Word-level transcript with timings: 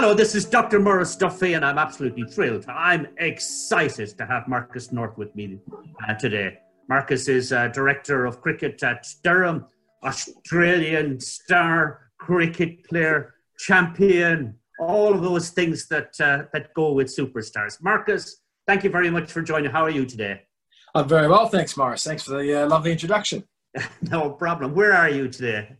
Hello, 0.00 0.14
this 0.14 0.36
is 0.36 0.44
Dr. 0.44 0.78
Maurice 0.78 1.16
Duffy, 1.16 1.54
and 1.54 1.64
I'm 1.64 1.76
absolutely 1.76 2.22
thrilled. 2.22 2.64
I'm 2.68 3.08
excited 3.18 4.16
to 4.16 4.26
have 4.26 4.46
Marcus 4.46 4.92
North 4.92 5.18
with 5.18 5.34
me 5.34 5.58
uh, 6.08 6.14
today. 6.14 6.58
Marcus 6.88 7.26
is 7.26 7.52
uh, 7.52 7.66
Director 7.66 8.24
of 8.24 8.40
Cricket 8.40 8.80
at 8.84 9.08
Durham, 9.24 9.66
Australian 10.04 11.18
star 11.18 12.12
cricket 12.16 12.84
player, 12.84 13.34
champion, 13.58 14.54
all 14.78 15.12
of 15.12 15.22
those 15.22 15.50
things 15.50 15.88
that, 15.88 16.14
uh, 16.20 16.44
that 16.52 16.72
go 16.74 16.92
with 16.92 17.08
superstars. 17.08 17.82
Marcus, 17.82 18.42
thank 18.68 18.84
you 18.84 18.90
very 18.90 19.10
much 19.10 19.32
for 19.32 19.42
joining. 19.42 19.72
How 19.72 19.82
are 19.82 19.90
you 19.90 20.06
today? 20.06 20.42
I'm 20.94 21.08
very 21.08 21.26
well, 21.26 21.48
thanks, 21.48 21.76
Maurice. 21.76 22.04
Thanks 22.04 22.22
for 22.22 22.40
the 22.40 22.62
uh, 22.62 22.68
lovely 22.68 22.92
introduction. 22.92 23.42
no 24.02 24.30
problem. 24.30 24.76
Where 24.76 24.92
are 24.92 25.10
you 25.10 25.26
today? 25.26 25.76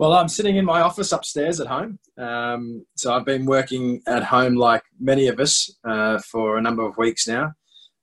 Well, 0.00 0.14
I'm 0.14 0.28
sitting 0.28 0.56
in 0.56 0.64
my 0.64 0.80
office 0.80 1.12
upstairs 1.12 1.60
at 1.60 1.66
home. 1.66 1.98
Um, 2.16 2.86
so 2.96 3.12
I've 3.12 3.26
been 3.26 3.44
working 3.44 4.00
at 4.06 4.24
home 4.24 4.54
like 4.54 4.82
many 4.98 5.26
of 5.26 5.38
us 5.38 5.70
uh, 5.86 6.18
for 6.20 6.56
a 6.56 6.62
number 6.62 6.86
of 6.86 6.96
weeks 6.96 7.28
now. 7.28 7.52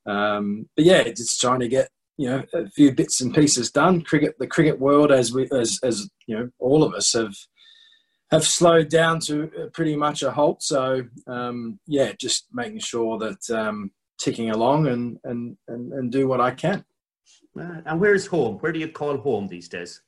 Um, 0.05 0.69
but 0.75 0.85
yeah, 0.85 1.01
just 1.05 1.41
trying 1.41 1.59
to 1.61 1.67
get 1.67 1.89
you 2.17 2.29
know 2.29 2.43
a 2.53 2.69
few 2.69 2.91
bits 2.91 3.19
and 3.19 3.33
pieces 3.33 3.71
done. 3.71 4.03
Cricket, 4.03 4.35
the 4.37 4.45
cricket 4.45 4.79
world, 4.79 5.11
as 5.11 5.33
we 5.33 5.49
as 5.51 5.79
as 5.81 6.07
you 6.27 6.37
know, 6.37 6.49
all 6.59 6.83
of 6.83 6.93
us 6.93 7.13
have 7.13 7.33
have 8.29 8.45
slowed 8.45 8.89
down 8.89 9.19
to 9.21 9.49
pretty 9.73 9.95
much 9.95 10.21
a 10.21 10.29
halt. 10.29 10.61
So 10.61 11.01
um, 11.25 11.79
yeah, 11.87 12.11
just 12.21 12.45
making 12.53 12.81
sure 12.81 13.17
that 13.17 13.49
um, 13.49 13.89
ticking 14.19 14.51
along 14.51 14.85
and, 14.85 15.17
and 15.23 15.57
and 15.67 15.91
and 15.93 16.11
do 16.11 16.27
what 16.27 16.41
I 16.41 16.51
can. 16.51 16.85
Uh, 17.59 17.81
and 17.85 17.99
where's 17.99 18.25
home? 18.25 18.57
Where 18.59 18.71
do 18.71 18.79
you 18.79 18.89
call 18.89 19.17
home 19.17 19.47
these 19.47 19.67
days? 19.67 20.01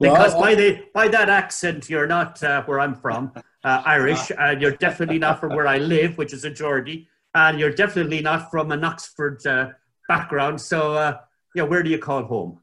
Because 0.00 0.32
well, 0.32 0.40
by 0.40 0.54
the 0.54 0.84
by 0.94 1.08
that 1.08 1.28
accent, 1.28 1.88
you're 1.90 2.06
not 2.06 2.42
uh, 2.42 2.62
where 2.64 2.80
I'm 2.80 2.94
from, 2.94 3.32
uh, 3.64 3.82
Irish, 3.84 4.30
and 4.38 4.60
you're 4.60 4.76
definitely 4.76 5.18
not 5.18 5.40
from 5.40 5.54
where 5.54 5.66
I 5.66 5.78
live, 5.78 6.18
which 6.18 6.32
is 6.32 6.44
a 6.44 6.50
Geordie, 6.50 7.08
and 7.34 7.58
you're 7.58 7.72
definitely 7.72 8.20
not 8.20 8.50
from 8.50 8.72
an 8.72 8.84
Oxford 8.84 9.46
uh, 9.46 9.70
background. 10.08 10.60
So, 10.60 10.94
uh, 10.94 11.18
yeah, 11.54 11.64
where 11.64 11.82
do 11.82 11.90
you 11.90 11.98
call 11.98 12.24
home? 12.24 12.60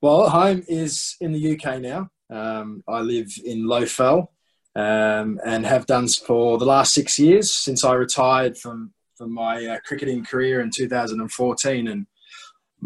Well, 0.00 0.28
home 0.28 0.62
is 0.68 1.16
in 1.20 1.32
the 1.32 1.54
UK 1.54 1.80
now. 1.80 2.10
Um, 2.30 2.82
I 2.88 3.00
live 3.00 3.32
in 3.44 3.66
Low 3.66 3.86
Fell, 3.86 4.32
um, 4.76 5.40
and 5.44 5.64
have 5.64 5.86
done 5.86 6.08
for 6.08 6.58
the 6.58 6.64
last 6.64 6.92
six 6.92 7.18
years 7.18 7.52
since 7.52 7.84
I 7.84 7.94
retired 7.94 8.56
from 8.58 8.92
from 9.16 9.32
my 9.32 9.64
uh, 9.64 9.78
cricketing 9.86 10.24
career 10.24 10.60
in 10.60 10.70
2014, 10.70 11.88
and 11.88 12.06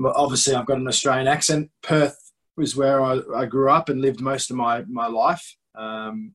obviously 0.05 0.55
I've 0.55 0.67
got 0.67 0.79
an 0.79 0.89
Australian 0.89 1.29
accent. 1.29 1.71
Perth 1.83 2.33
was 2.57 2.77
where 2.77 3.03
I, 3.03 3.21
I 3.37 3.47
grew 3.47 3.71
up 3.71 3.89
and 3.89 4.01
lived 4.01 4.21
most 4.21 4.51
of 4.51 4.57
my, 4.57 4.83
my 4.89 5.07
life. 5.07 5.57
Um, 5.77 6.35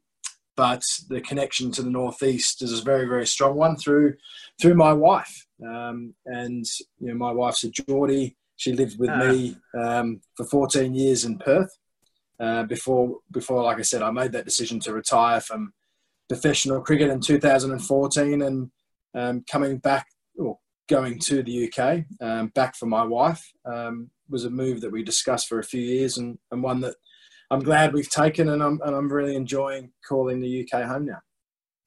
but 0.56 0.84
the 1.10 1.22
connection 1.22 1.72
to 1.72 1.82
the 1.82 1.90
Northeast 1.90 2.62
is 2.62 2.80
a 2.80 2.84
very, 2.84 3.08
very 3.08 3.26
strong 3.26 3.56
one 3.56 3.76
through 3.76 4.16
through 4.62 4.76
my 4.76 4.94
wife. 4.94 5.48
Um, 5.66 6.14
and 6.26 6.66
you 7.00 7.08
know, 7.08 7.16
my 7.16 7.32
wife's 7.32 7.64
a 7.64 7.72
Geordie. 7.72 8.36
She 8.56 8.74
lived 8.74 9.00
with 9.00 9.10
me 9.10 9.58
ah. 9.76 10.00
um, 10.00 10.22
for 10.38 10.46
14 10.46 10.94
years 10.94 11.26
in 11.26 11.40
Perth. 11.40 11.76
Uh, 12.40 12.64
before, 12.64 13.18
before, 13.32 13.64
like 13.64 13.80
I 13.80 13.84
said, 13.84 14.02
I 14.02 14.12
made 14.12 14.32
that 14.34 14.46
decision 14.46 14.80
to 14.82 14.94
retire 14.94 15.40
from 15.40 15.74
professional 16.28 16.82
cricket 16.82 17.10
in 17.10 17.20
2014, 17.20 18.42
and 18.42 18.72
um, 19.16 19.44
coming 19.50 19.78
back, 19.78 20.08
or 20.38 20.60
going 20.90 21.20
to 21.20 21.44
the 21.44 21.72
UK, 21.72 22.06
um, 22.22 22.48
back 22.50 22.76
for 22.76 22.86
my 22.86 23.04
wife, 23.04 23.44
um, 23.66 24.10
was 24.30 24.46
a 24.46 24.50
move 24.50 24.82
that 24.82 24.92
we 24.92 25.04
discussed 25.04 25.48
for 25.48 25.60
a 25.60 25.64
few 25.64 25.82
years 25.82 26.18
and, 26.18 26.38
and 26.52 26.64
one 26.64 26.82
that 26.82 26.96
I'm 27.52 27.62
glad 27.62 27.94
we've 27.94 28.10
taken 28.10 28.50
and 28.50 28.64
I'm, 28.64 28.80
and 28.84 28.96
I'm 28.96 29.12
really 29.12 29.36
enjoying 29.36 29.92
calling 30.08 30.40
the 30.40 30.68
UK 30.68 30.84
home 30.84 31.06
now. 31.06 31.22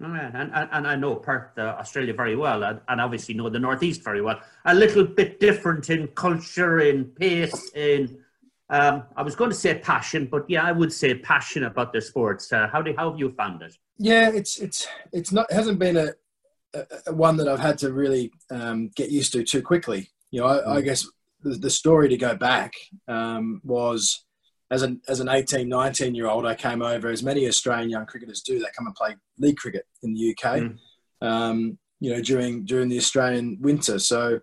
Oh, 0.03 0.12
yeah. 0.12 0.31
and, 0.34 0.53
and, 0.55 0.69
and 0.73 0.87
I 0.87 0.95
know 0.95 1.17
Perth, 1.17 1.57
uh, 1.57 1.77
Australia 1.79 2.12
very 2.12 2.37
well, 2.37 2.62
and, 2.62 2.81
and 2.89 3.01
obviously 3.01 3.34
know 3.34 3.49
the 3.49 3.59
Northeast 3.59 4.05
very 4.05 4.21
well. 4.21 4.41
A 4.67 4.75
little 4.75 5.05
bit 5.05 5.41
different 5.41 5.89
in 5.89 6.09
culture, 6.09 6.81
in 6.81 7.07
pace, 7.07 7.71
in 7.75 8.19
um, 8.69 9.05
I 9.17 9.23
was 9.23 9.37
going 9.37 9.51
to 9.51 9.57
say 9.57 9.78
passion, 9.78 10.27
but 10.31 10.45
yeah, 10.49 10.65
I 10.65 10.73
would 10.73 10.93
say 10.93 11.15
passion 11.15 11.65
about 11.65 11.93
the 11.93 12.01
sports. 12.01 12.53
Uh, 12.53 12.69
how 12.71 12.83
do 12.83 12.93
how 12.97 13.11
have 13.11 13.19
you 13.19 13.31
found 13.33 13.63
it? 13.63 13.77
Yeah, 13.97 14.31
it's 14.31 14.59
it's 14.59 14.89
it's 15.13 15.31
not 15.31 15.47
it 15.51 15.55
hasn't 15.55 15.78
been 15.78 15.97
a 15.97 16.13
one 17.09 17.37
that 17.37 17.49
I've 17.49 17.60
had 17.60 17.78
to 17.78 17.93
really 17.93 18.32
um, 18.50 18.91
get 18.97 19.10
used 19.10 19.32
to 19.32 19.44
too 19.44 19.62
quickly. 19.62 20.10
You 20.31 20.41
know, 20.41 20.47
I, 20.47 20.56
mm. 20.56 20.66
I 20.69 20.81
guess 20.81 21.06
the, 21.43 21.50
the, 21.50 21.71
story 21.71 22.09
to 22.09 22.16
go 22.16 22.34
back 22.34 22.72
um, 23.09 23.60
was 23.65 24.25
as 24.71 24.82
an 24.82 25.00
as 25.09 25.21
an 25.21 25.28
18, 25.28 25.69
19 25.69 26.15
year 26.15 26.27
old, 26.27 26.44
I 26.44 26.54
came 26.54 26.82
over 26.82 27.09
as 27.09 27.22
many 27.22 27.47
Australian 27.47 27.91
young 27.91 28.06
cricketers 28.06 28.43
do. 28.43 28.59
They 28.59 28.66
come 28.77 28.87
and 28.87 28.94
play 28.94 29.16
league 29.38 29.56
cricket 29.56 29.87
in 30.03 30.15
the 30.15 30.31
UK. 30.31 30.56
Mm. 30.56 30.78
Um, 31.22 31.78
you 32.00 32.12
know, 32.12 32.21
during 32.21 32.65
during 32.65 32.88
the 32.88 32.98
Australian 32.98 33.59
winter. 33.60 33.98
So 33.98 34.41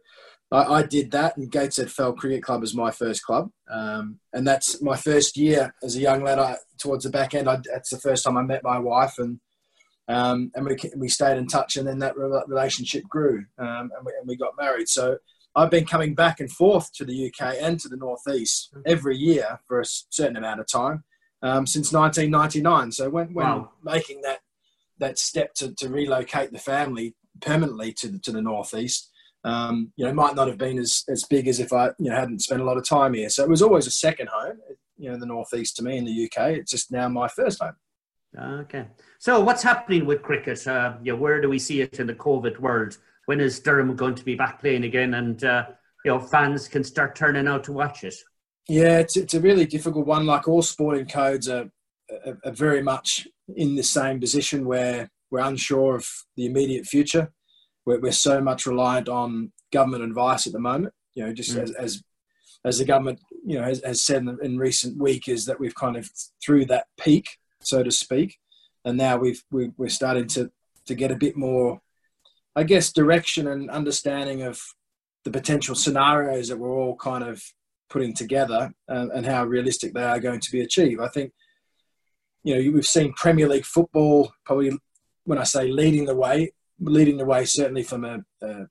I, 0.52 0.76
I, 0.76 0.84
did 0.84 1.12
that, 1.12 1.38
and 1.38 1.52
Gateshead 1.52 1.92
Fell 1.92 2.14
Cricket 2.14 2.44
Club 2.44 2.62
was 2.62 2.76
my 2.76 2.92
first 2.92 3.24
club, 3.24 3.50
um, 3.72 4.20
and 4.34 4.48
that's 4.48 4.82
my 4.82 4.96
first 4.96 5.38
year 5.38 5.74
as 5.84 5.96
a 5.96 6.00
young 6.00 6.24
lad. 6.24 6.40
I, 6.40 6.58
towards 6.78 7.04
the 7.04 7.10
back 7.10 7.34
end, 7.34 7.50
I, 7.50 7.60
that's 7.72 7.90
the 7.90 8.00
first 8.00 8.24
time 8.24 8.38
I 8.38 8.44
met 8.44 8.64
my 8.64 8.80
wife, 8.80 9.16
and 9.18 9.40
um, 10.08 10.52
and 10.56 10.66
we, 10.66 10.78
we 10.98 11.08
stayed 11.08 11.38
in 11.38 11.48
touch, 11.48 11.78
and 11.78 11.88
then 11.88 12.00
that 12.00 12.18
relationship 12.18 13.04
grew, 13.04 13.46
um, 13.58 13.92
and, 13.96 14.06
we, 14.06 14.12
and, 14.20 14.28
we, 14.28 14.36
got 14.36 14.54
married. 14.60 14.90
So 14.90 15.18
I've 15.56 15.72
been 15.72 15.86
coming 15.86 16.14
back 16.14 16.40
and 16.40 16.52
forth 16.52 16.92
to 16.94 17.06
the 17.06 17.28
UK 17.28 17.56
and 17.62 17.80
to 17.80 17.88
the 17.88 17.98
Northeast 17.98 18.74
every 18.86 19.16
year 19.16 19.60
for 19.68 19.80
a 19.80 19.86
certain 19.86 20.36
amount 20.36 20.60
of 20.60 20.68
time 20.68 21.04
um, 21.42 21.68
since 21.68 21.94
1999. 21.94 22.92
So 22.92 23.10
when, 23.10 23.34
when 23.34 23.46
wow. 23.46 23.72
making 23.84 24.22
that 24.22 24.40
that 25.00 25.18
step 25.18 25.54
to, 25.56 25.74
to 25.76 25.90
relocate 25.90 26.52
the 26.52 26.60
family 26.60 27.16
permanently 27.42 27.92
to 27.92 28.08
the, 28.08 28.20
to 28.20 28.32
the 28.32 28.42
Northeast, 28.42 29.12
um, 29.44 29.92
you 29.98 30.06
know, 30.06 30.14
might 30.14 30.36
not 30.36 30.48
have 30.48 30.58
been 30.58 30.78
as, 30.78 31.04
as 31.10 31.24
big 31.26 31.48
as 31.48 31.60
if 31.60 31.74
I 31.74 31.88
you 32.00 32.10
know 32.10 32.16
hadn't 32.16 32.42
spent 32.42 32.62
a 32.62 32.66
lot 32.66 32.78
of 32.78 32.88
time 32.88 33.14
here. 33.14 33.30
So 33.30 33.44
it 33.44 33.50
was 33.50 33.62
always 33.62 33.88
a 33.88 33.92
second 33.92 34.30
home, 34.30 34.58
you 34.98 35.12
know, 35.12 35.18
the 35.18 35.26
Northeast 35.26 35.76
to 35.78 35.84
me 35.84 35.98
in 35.98 36.06
the 36.06 36.26
UK. 36.26 36.50
It's 36.52 36.72
just 36.72 36.92
now 36.92 37.08
my 37.10 37.28
first 37.28 37.62
home. 37.62 37.76
Okay. 38.38 38.86
So 39.20 39.40
what's 39.40 39.64
happening 39.64 40.06
with 40.06 40.22
cricket? 40.22 40.66
Uh, 40.66 40.96
yeah, 41.04 41.14
where 41.14 41.40
do 41.42 41.50
we 41.50 41.60
see 41.60 41.82
it 41.82 42.00
in 42.00 42.08
the 42.08 42.16
COVID 42.16 42.60
world? 42.60 42.98
When 43.26 43.40
is 43.40 43.60
Durham 43.60 43.96
going 43.96 44.16
to 44.16 44.26
be 44.26 44.36
back 44.36 44.60
playing 44.60 44.84
again, 44.84 45.14
and 45.14 45.44
uh, 45.44 45.66
you 46.04 46.12
know 46.12 46.20
fans 46.20 46.68
can 46.68 46.84
start 46.84 47.16
turning 47.16 47.48
out 47.48 47.64
to 47.66 47.72
watch 47.72 48.04
it? 48.04 48.16
Yeah, 48.68 49.00
it's, 49.00 49.18
it's 49.18 49.34
a 49.34 49.42
really 49.42 49.66
difficult 49.66 50.08
one. 50.08 50.26
Like 50.26 50.48
all 50.48 50.62
sporting 50.62 51.06
codes 51.06 51.48
are, 51.48 51.70
are, 52.26 52.38
are 52.46 52.52
very 52.52 52.82
much 52.82 53.28
in 53.56 53.76
the 53.76 53.84
same 53.84 54.20
position 54.20 54.66
where 54.66 55.10
we're 55.30 55.40
unsure 55.40 55.96
of 55.96 56.08
the 56.36 56.46
immediate 56.46 56.86
future. 56.86 57.32
We're, 57.86 58.00
we're 58.00 58.12
so 58.12 58.42
much 58.42 58.66
reliant 58.66 59.10
on 59.10 59.52
government 59.72 60.04
advice 60.04 60.48
at 60.48 60.54
the 60.54 60.60
moment. 60.60 60.94
You 61.16 61.28
know, 61.28 61.34
just 61.34 61.56
mm. 61.56 61.62
as, 61.62 61.72
as 61.72 62.04
as 62.66 62.80
the 62.80 62.86
government 62.86 63.20
you 63.46 63.58
know 63.58 63.64
has, 63.64 63.82
has 63.84 64.02
said 64.02 64.24
in, 64.24 64.38
in 64.42 64.58
recent 64.58 64.98
week 64.98 65.28
is 65.28 65.46
that 65.46 65.60
we've 65.60 65.76
kind 65.76 65.96
of 65.96 66.10
through 66.44 66.66
that 66.66 66.88
peak 67.00 67.38
so 67.66 67.84
to 67.84 67.92
speak. 67.92 68.38
And 68.86 68.98
now 68.98 69.18
we've 69.18 69.42
we, 69.52 69.72
are 69.80 69.90
starting 69.90 70.28
to 70.30 70.52
to 70.86 70.96
get 70.96 71.12
a 71.12 71.16
bit 71.16 71.38
more, 71.38 71.82
I 72.56 72.64
guess, 72.64 72.92
direction 72.92 73.48
and 73.48 73.70
understanding 73.70 74.42
of 74.42 74.62
the 75.24 75.32
potential 75.32 75.76
scenarios 75.76 76.50
that 76.50 76.58
we're 76.58 76.78
all 76.78 76.96
kind 76.98 77.24
of 77.24 77.42
putting 77.90 78.14
together 78.14 78.74
and, 78.88 79.12
and 79.12 79.26
how 79.26 79.46
realistic 79.46 79.94
they 79.94 80.04
are 80.04 80.20
going 80.20 80.40
to 80.40 80.52
be 80.52 80.62
achieved. 80.62 81.00
I 81.00 81.08
think, 81.08 81.32
you 82.44 82.56
know, 82.56 82.72
we've 82.74 82.86
seen 82.86 83.14
Premier 83.14 83.48
League 83.48 83.66
football 83.66 84.34
probably 84.46 84.72
when 85.26 85.38
I 85.38 85.44
say 85.44 85.70
leading 85.70 86.06
the 86.06 86.16
way, 86.16 86.52
leading 86.80 87.18
the 87.18 87.26
way 87.26 87.46
certainly 87.46 87.84
from 87.84 88.04
a, 88.04 88.20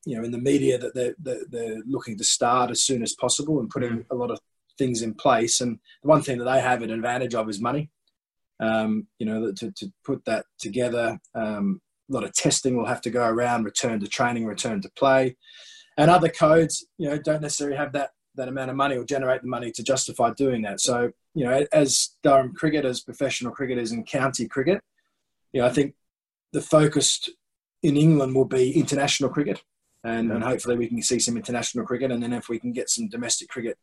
you 0.05 0.19
know 0.19 0.25
in 0.25 0.33
the 0.33 0.39
media 0.39 0.77
that 0.77 0.95
they're, 0.95 1.15
they're, 1.19 1.45
they're, 1.49 1.83
looking 1.87 2.19
to 2.19 2.25
start 2.25 2.71
as 2.71 2.83
soon 2.83 3.03
as 3.03 3.15
possible 3.15 3.61
and 3.61 3.71
putting 3.71 3.99
mm. 3.99 4.05
a 4.11 4.15
lot 4.15 4.31
of 4.31 4.39
things 4.77 5.01
in 5.01 5.15
place. 5.15 5.61
And 5.61 5.79
the 6.03 6.09
one 6.09 6.21
thing 6.21 6.39
that 6.39 6.45
they 6.45 6.61
have 6.61 6.83
an 6.83 6.91
advantage 6.91 7.35
of 7.35 7.49
is 7.49 7.61
money 7.61 7.91
um, 8.63 9.09
you 9.19 9.27
know, 9.27 9.53
to, 9.53 9.73
to 9.73 9.93
put 10.05 10.25
that 10.25 10.47
together. 10.59 11.19
Um, 11.35 11.81
a 12.09 12.15
lot 12.15 12.25
of 12.25 12.33
testing 12.33 12.77
will 12.77 12.87
have 12.87 13.01
to 13.03 13.11
go 13.11 13.27
around, 13.27 13.65
return 13.65 13.99
to 14.01 14.07
training, 14.07 14.47
return 14.47 14.81
to 14.83 14.91
play. 14.97 15.37
And 15.99 16.11
other 16.11 16.29
codes, 16.29 16.87
you 16.97 17.09
know, 17.09 17.19
don't 17.19 17.43
necessarily 17.43 17.77
have 17.77 17.93
that, 17.93 18.11
that 18.37 18.49
amount 18.49 18.71
of 18.71 18.77
money 18.77 18.97
or 18.97 19.05
generate 19.05 19.43
the 19.43 19.49
money 19.49 19.73
to 19.73 19.83
justify 19.83 20.33
doing 20.35 20.63
that. 20.63 20.81
So, 20.81 21.11
you 21.35 21.45
know, 21.45 21.67
as 21.73 22.11
Durham 22.23 22.55
cricket, 22.55 22.85
as 22.85 23.01
professional 23.01 23.53
cricketers 23.53 23.93
in 23.93 24.05
county 24.05 24.47
cricket, 24.47 24.81
you 25.53 25.61
know, 25.61 25.67
I 25.67 25.71
think 25.71 25.95
the 26.53 26.63
focus 26.63 27.29
in 27.83 27.97
England 27.97 28.35
will 28.35 28.47
be 28.47 28.73
international 28.73 29.29
cricket. 29.29 29.63
And, 30.05 30.33
and 30.33 30.43
hopefully 30.43 30.77
we 30.77 30.89
can 30.89 31.03
see 31.03 31.19
some 31.19 31.37
international 31.37 31.85
cricket. 31.85 32.11
And 32.11 32.23
then 32.23 32.33
if 32.33 32.49
we 32.49 32.59
can 32.59 32.73
get 32.73 32.91
some 32.91 33.09
domestic 33.09 33.49
cricket 33.49 33.79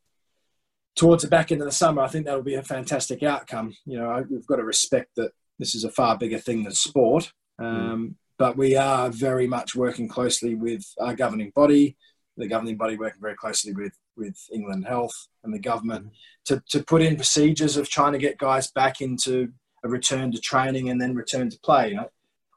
towards 1.00 1.24
the 1.24 1.30
back 1.30 1.50
end 1.50 1.62
of 1.62 1.66
the 1.66 1.72
summer, 1.72 2.02
I 2.02 2.10
think 2.10 2.26
that'll 2.26 2.44
be 2.44 2.56
a 2.56 2.62
fantastic 2.64 3.24
outcome. 3.24 3.74
You 3.86 4.00
know, 4.00 4.26
we've 4.30 4.46
got 4.46 4.58
to 4.58 4.66
respect 4.66 5.16
that 5.16 5.32
this 5.58 5.74
is 5.74 5.86
a 5.86 5.92
far 5.92 6.18
bigger 6.18 6.38
thing 6.38 6.64
than 6.64 6.74
sport, 6.74 7.32
um, 7.58 7.66
mm. 8.10 8.14
but 8.38 8.58
we 8.58 8.76
are 8.76 9.10
very 9.10 9.48
much 9.48 9.76
working 9.76 10.10
closely 10.10 10.56
with 10.56 10.84
our 11.00 11.16
governing 11.16 11.54
body, 11.56 11.96
the 12.36 12.50
governing 12.50 12.76
body 12.76 12.98
working 12.98 13.22
very 13.22 13.36
closely 13.36 13.72
with 13.74 13.94
with 14.18 14.38
England 14.52 14.86
Health 14.86 15.30
and 15.46 15.54
the 15.54 15.60
government 15.60 16.12
to, 16.44 16.62
to 16.72 16.84
put 16.84 17.02
in 17.02 17.16
procedures 17.16 17.78
of 17.78 17.90
trying 17.90 18.12
to 18.12 18.20
get 18.20 18.38
guys 18.38 18.70
back 18.70 19.00
into 19.00 19.54
a 19.86 19.88
return 19.88 20.34
to 20.34 20.42
training 20.42 20.90
and 20.90 21.02
then 21.02 21.16
return 21.16 21.50
to 21.50 21.60
play. 21.62 21.92
You 21.92 21.96
know, 21.96 22.10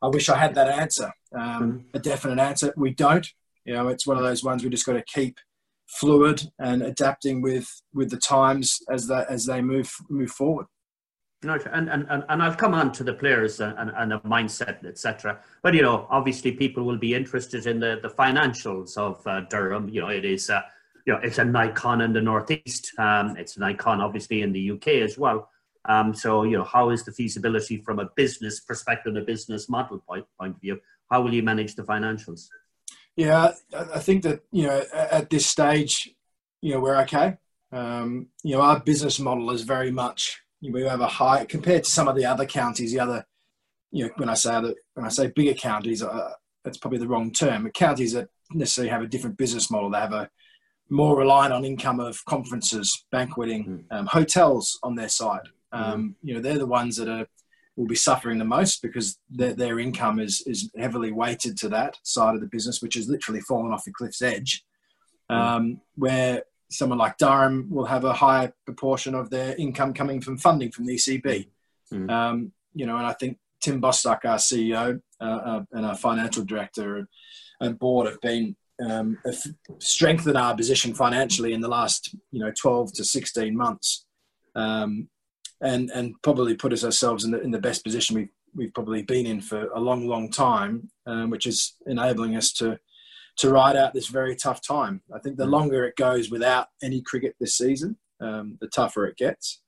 I 0.03 0.09
wish 0.09 0.29
I 0.29 0.37
had 0.37 0.57
that 0.57 0.67
answer, 0.67 1.13
um, 1.33 1.85
a 1.95 2.01
definite 2.01 2.41
answer. 2.41 2.75
We 2.77 2.93
don't. 2.93 3.29
You 3.65 3.75
know, 3.75 3.87
it's 3.87 4.05
one 4.05 4.17
of 4.17 4.25
those 4.25 4.43
ones 4.43 4.65
we 4.65 4.71
just 4.71 4.85
got 4.85 4.95
to 4.95 5.05
keep 5.05 5.39
fluid 5.93 6.43
and 6.59 6.83
adapting 6.83 7.43
with 7.43 7.69
with 7.93 8.11
the 8.11 8.17
times 8.17 8.81
as 8.91 9.07
they 9.07 9.25
as 9.29 9.47
they 9.47 9.61
move 9.61 9.91
move 10.09 10.31
forward. 10.31 10.67
No, 11.45 11.59
and, 11.73 11.91
and, 11.91 12.07
and, 12.09 12.25
and 12.29 12.41
I'll 12.41 12.55
come 12.55 12.73
on 12.73 12.93
to 12.93 13.03
the 13.03 13.15
players 13.15 13.61
and, 13.61 13.91
and 13.97 14.13
the 14.13 14.21
mindset, 14.21 14.85
etc. 14.87 15.41
But, 15.63 15.75
you 15.75 15.83
know, 15.83 16.07
obviously 16.09 16.53
people 16.53 16.85
will 16.85 16.99
be 16.99 17.15
interested 17.15 17.67
in 17.67 17.81
the, 17.81 17.99
the 18.01 18.11
financials 18.11 18.97
of 18.97 19.27
uh, 19.27 19.41
Durham. 19.51 19.89
You 19.89 20.03
know, 20.03 20.09
it 20.09 20.25
is, 20.25 20.51
uh, 20.51 20.63
you 21.05 21.13
know, 21.13 21.19
it's 21.21 21.39
an 21.39 21.55
icon 21.57 22.01
in 22.01 22.13
the 22.13 22.21
Northeast. 22.21 22.93
Um, 22.97 23.37
it's 23.37 23.57
an 23.57 23.65
icon, 23.65 24.01
obviously, 24.01 24.43
in 24.43 24.53
the 24.53 24.71
UK 24.71 24.89
as 25.03 25.19
well. 25.19 25.51
Um, 25.89 26.15
so, 26.15 26.45
you 26.45 26.57
know, 26.57 26.63
how 26.63 26.91
is 26.91 27.05
the 27.05 27.11
feasibility 27.11 27.79
from 27.79 27.99
a 27.99 28.09
business 28.15 28.61
perspective, 28.61 29.17
a 29.17 29.23
business 29.23 29.69
model 29.69 29.99
point, 29.99 30.25
point 30.39 30.55
of 30.55 30.61
view? 30.61 30.81
How 31.11 31.23
will 31.23 31.35
you 31.35 31.43
manage 31.43 31.75
the 31.75 31.83
financials? 31.83 32.47
Yeah, 33.17 33.53
I 33.75 33.99
think 33.99 34.23
that, 34.23 34.41
you 34.51 34.67
know, 34.67 34.83
at 34.93 35.29
this 35.29 35.47
stage, 35.47 36.15
you 36.63 36.73
know, 36.73 36.81
we're 36.81 37.01
okay. 37.03 37.37
Um, 37.71 38.29
you 38.43 38.55
know, 38.55 38.63
our 38.63 38.81
business 38.81 39.19
model 39.19 39.51
is 39.51 39.63
very 39.63 39.91
much 39.91 40.43
we 40.71 40.83
have 40.83 41.01
a 41.01 41.07
high 41.07 41.45
compared 41.45 41.85
to 41.85 41.91
some 41.91 42.09
of 42.09 42.17
the 42.17 42.25
other 42.25 42.47
counties. 42.47 42.93
The 42.93 43.01
other, 43.01 43.27
you 43.91 44.05
know, 44.05 44.11
when 44.17 44.29
I 44.29 44.35
say 44.35 44.55
other, 44.55 44.75
when 44.95 45.05
I 45.05 45.09
say 45.09 45.27
bigger 45.29 45.55
counties, 45.55 46.03
uh, 46.03 46.33
that's 46.65 46.79
probably 46.79 46.99
the 46.99 47.09
wrong 47.09 47.33
term. 47.33 47.65
But 47.65 47.75
counties 47.75 48.13
that 48.13 48.29
necessarily 48.53 48.91
have 48.91 49.03
a 49.03 49.09
different 49.09 49.37
business 49.37 49.71
model. 49.71 49.91
They 49.91 49.99
have 49.99 50.13
a 50.13 50.31
more 50.89 51.17
reliant 51.17 51.53
on 51.53 51.65
income 51.65 52.01
of 52.01 52.25
conferences, 52.27 53.05
banqueting, 53.11 53.65
mm. 53.91 53.97
um, 53.97 54.07
hotels 54.07 54.79
on 54.83 54.95
their 54.95 55.09
side. 55.09 55.49
Um, 55.73 56.03
mm. 56.11 56.15
You 56.23 56.35
know, 56.35 56.41
they're 56.41 56.59
the 56.59 56.67
ones 56.67 56.97
that 56.97 57.09
are 57.09 57.27
will 57.77 57.87
be 57.87 57.95
suffering 57.95 58.39
the 58.39 58.45
most 58.45 58.83
because 58.83 59.19
their, 59.31 59.55
their 59.55 59.79
income 59.79 60.19
is 60.19 60.43
is 60.47 60.71
heavily 60.77 61.13
weighted 61.13 61.57
to 61.59 61.69
that 61.71 61.97
side 62.03 62.35
of 62.35 62.41
the 62.41 62.49
business, 62.53 62.83
which 62.83 62.95
has 62.95 63.09
literally 63.09 63.41
fallen 63.41 63.73
off 63.73 63.85
the 63.85 63.93
cliff's 63.93 64.23
edge. 64.23 64.65
Hmm. 65.31 65.37
Um, 65.37 65.81
where 65.95 66.43
someone 66.71 66.99
like 66.99 67.19
Durham 67.19 67.69
will 67.71 67.85
have 67.85 68.05
a 68.05 68.13
higher 68.13 68.53
proportion 68.65 69.15
of 69.15 69.31
their 69.31 69.55
income 69.57 69.93
coming 69.93 70.21
from 70.21 70.39
funding 70.39 70.71
from 70.73 70.87
the 70.87 70.97
ECB. 70.97 71.49
Mm. 71.93 72.11
Um, 72.11 72.53
you 72.75 72.87
know, 72.87 72.97
and 72.97 73.07
I 73.07 73.13
think 73.13 73.39
Tim 73.61 73.81
Bostock, 73.81 74.25
our 74.25 74.39
CEO 74.39 75.01
uh, 75.21 75.25
uh, 75.25 75.65
and 75.73 75.87
our 75.87 75.97
financial 75.97 76.45
director 76.45 77.07
and 77.61 77.79
board 77.79 78.09
have 78.09 78.21
been 78.21 78.57
um, 78.85 79.19
strengthened 79.79 80.37
our 80.37 80.57
position 80.57 80.95
financially 80.95 81.53
in 81.53 81.61
the 81.61 81.69
last, 81.69 82.15
you 82.31 82.41
know, 82.41 82.53
12 82.61 82.95
to 82.95 83.05
16 83.05 83.57
months. 83.57 84.07
Um, 84.55 85.09
and, 85.63 85.91
and 85.91 86.21
probably 86.23 86.55
put 86.55 86.73
us 86.73 86.85
ourselves 86.85 87.25
in 87.25 87.31
the, 87.31 87.41
in 87.41 87.51
the 87.51 87.61
best 87.61 87.85
position 87.85 88.17
we've, 88.17 88.29
we've 88.55 88.75
probably 88.75 89.03
been 89.03 89.27
in 89.27 89.41
for 89.41 89.69
a 89.71 89.81
long, 89.81 90.07
long 90.07 90.31
time, 90.31 90.91
um, 91.07 91.31
which 91.31 91.47
is 91.47 91.77
enabling 91.87 92.37
us 92.37 92.53
to, 92.53 92.79
to 93.39 93.51
ride 93.51 93.77
out 93.77 93.95
this 93.95 94.09
very 94.09 94.37
tough 94.37 94.61
time. 94.61 95.01
I 95.15 95.19
think 95.21 95.37
the 95.37 95.47
mm. 95.47 95.53
longer 95.53 95.85
it 95.85 95.97
goes 95.97 96.31
without 96.31 96.67
any 96.83 97.01
cricket 97.01 97.37
this 97.41 97.57
season, 97.57 97.97
um, 98.21 98.59
the 98.61 98.67
tougher 98.69 99.07
it 99.07 99.17
gets. 99.17 99.61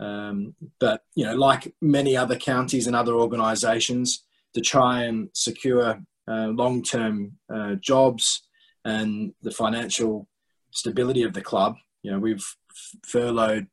Um, 0.00 0.54
but 0.78 1.02
you 1.14 1.24
know, 1.24 1.34
like 1.34 1.74
many 1.80 2.16
other 2.16 2.36
counties 2.36 2.86
and 2.86 2.94
other 2.94 3.14
organisations, 3.14 4.24
to 4.54 4.60
try 4.60 5.04
and 5.04 5.28
secure 5.34 6.00
uh, 6.26 6.46
long-term 6.48 7.32
uh, 7.52 7.74
jobs 7.74 8.42
and 8.84 9.32
the 9.42 9.50
financial 9.50 10.26
stability 10.72 11.22
of 11.22 11.34
the 11.34 11.42
club, 11.42 11.76
you 12.02 12.10
know, 12.10 12.18
we've 12.18 12.44
furloughed 13.04 13.66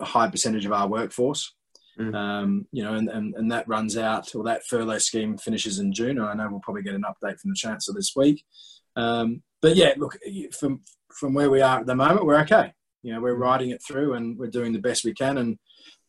a 0.00 0.04
high 0.04 0.28
percentage 0.28 0.66
of 0.66 0.72
our 0.72 0.88
workforce. 0.88 1.54
Mm. 1.98 2.14
Um, 2.14 2.66
you 2.70 2.84
know, 2.84 2.94
and, 2.94 3.08
and, 3.08 3.34
and 3.34 3.50
that 3.50 3.66
runs 3.66 3.96
out, 3.96 4.34
or 4.34 4.44
that 4.44 4.64
furlough 4.66 4.98
scheme 4.98 5.36
finishes 5.36 5.80
in 5.80 5.92
June. 5.92 6.18
And 6.18 6.26
I 6.26 6.34
know 6.34 6.48
we'll 6.48 6.60
probably 6.60 6.82
get 6.82 6.94
an 6.94 7.02
update 7.02 7.40
from 7.40 7.50
the 7.50 7.56
Chancellor 7.56 7.94
this 7.94 8.12
week. 8.14 8.44
Um, 8.94 9.42
but 9.60 9.74
yeah, 9.74 9.94
look, 9.96 10.16
from 10.58 10.82
from 11.12 11.34
where 11.34 11.50
we 11.50 11.60
are 11.60 11.80
at 11.80 11.86
the 11.86 11.94
moment, 11.94 12.26
we're 12.26 12.40
okay. 12.42 12.72
You 13.02 13.14
know, 13.14 13.20
we're 13.20 13.36
mm. 13.36 13.40
riding 13.40 13.70
it 13.70 13.82
through 13.86 14.14
and 14.14 14.38
we're 14.38 14.46
doing 14.50 14.72
the 14.72 14.78
best 14.78 15.04
we 15.04 15.14
can. 15.14 15.38
And 15.38 15.58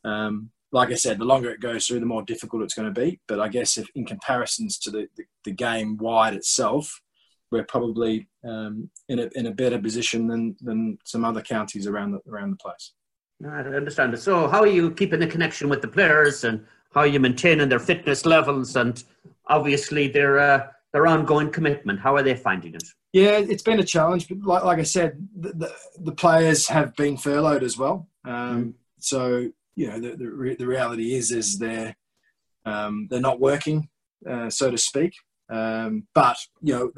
um, 0.03 0.51
like 0.71 0.91
I 0.91 0.95
said, 0.95 1.17
the 1.17 1.25
longer 1.25 1.49
it 1.49 1.61
goes 1.61 1.87
through, 1.87 2.01
the 2.01 2.05
more 2.05 2.21
difficult 2.23 2.63
it's 2.63 2.75
going 2.75 2.93
to 2.93 3.01
be. 3.01 3.19
But 3.27 3.39
I 3.39 3.47
guess 3.47 3.77
if 3.77 3.87
in 3.95 4.05
comparisons 4.05 4.77
to 4.79 4.91
the, 4.91 5.07
the, 5.15 5.23
the 5.45 5.51
game 5.51 5.97
wide 5.97 6.35
itself, 6.35 7.01
we're 7.51 7.63
probably 7.63 8.27
um, 8.47 8.91
in, 9.07 9.19
a, 9.19 9.29
in 9.33 9.47
a 9.47 9.51
better 9.51 9.79
position 9.79 10.27
than, 10.27 10.55
than 10.61 10.99
some 11.03 11.25
other 11.25 11.41
counties 11.41 11.87
around 11.87 12.11
the, 12.11 12.19
around 12.31 12.51
the 12.51 12.57
place. 12.57 12.93
I 13.45 13.59
understand. 13.61 14.13
It. 14.13 14.17
So, 14.17 14.47
how 14.47 14.59
are 14.61 14.67
you 14.67 14.91
keeping 14.91 15.19
the 15.19 15.27
connection 15.27 15.69
with 15.69 15.81
the 15.81 15.87
players, 15.87 16.43
and 16.43 16.65
how 16.93 17.01
are 17.01 17.07
you 17.07 17.19
maintaining 17.19 17.69
their 17.69 17.79
fitness 17.79 18.25
levels, 18.25 18.75
and 18.75 19.01
obviously 19.47 20.07
their 20.07 20.39
uh, 20.39 20.67
their 20.91 21.07
ongoing 21.07 21.49
commitment? 21.49 21.99
How 21.99 22.15
are 22.15 22.23
they 22.23 22.35
finding 22.35 22.75
it? 22.75 22.83
Yeah, 23.13 23.37
it's 23.37 23.63
been 23.63 23.79
a 23.79 23.83
challenge, 23.83 24.27
but 24.27 24.39
like, 24.43 24.63
like 24.63 24.79
I 24.79 24.83
said, 24.83 25.27
the, 25.35 25.53
the, 25.53 25.75
the 25.99 26.11
players 26.11 26.67
have 26.67 26.95
been 26.95 27.17
furloughed 27.17 27.63
as 27.63 27.77
well. 27.77 28.07
Um, 28.23 28.65
mm. 28.65 28.73
So 28.99 29.49
you 29.75 29.87
know, 29.87 29.99
the, 29.99 30.15
the, 30.15 30.29
re- 30.29 30.55
the, 30.55 30.67
reality 30.67 31.15
is 31.15 31.31
is 31.31 31.57
they're 31.57 31.95
um, 32.65 33.07
they're 33.09 33.21
not 33.21 33.39
working, 33.39 33.87
uh, 34.29 34.49
so 34.49 34.69
to 34.69 34.77
speak. 34.77 35.13
Um, 35.49 36.07
but 36.13 36.37
you 36.61 36.73
know, 36.73 36.91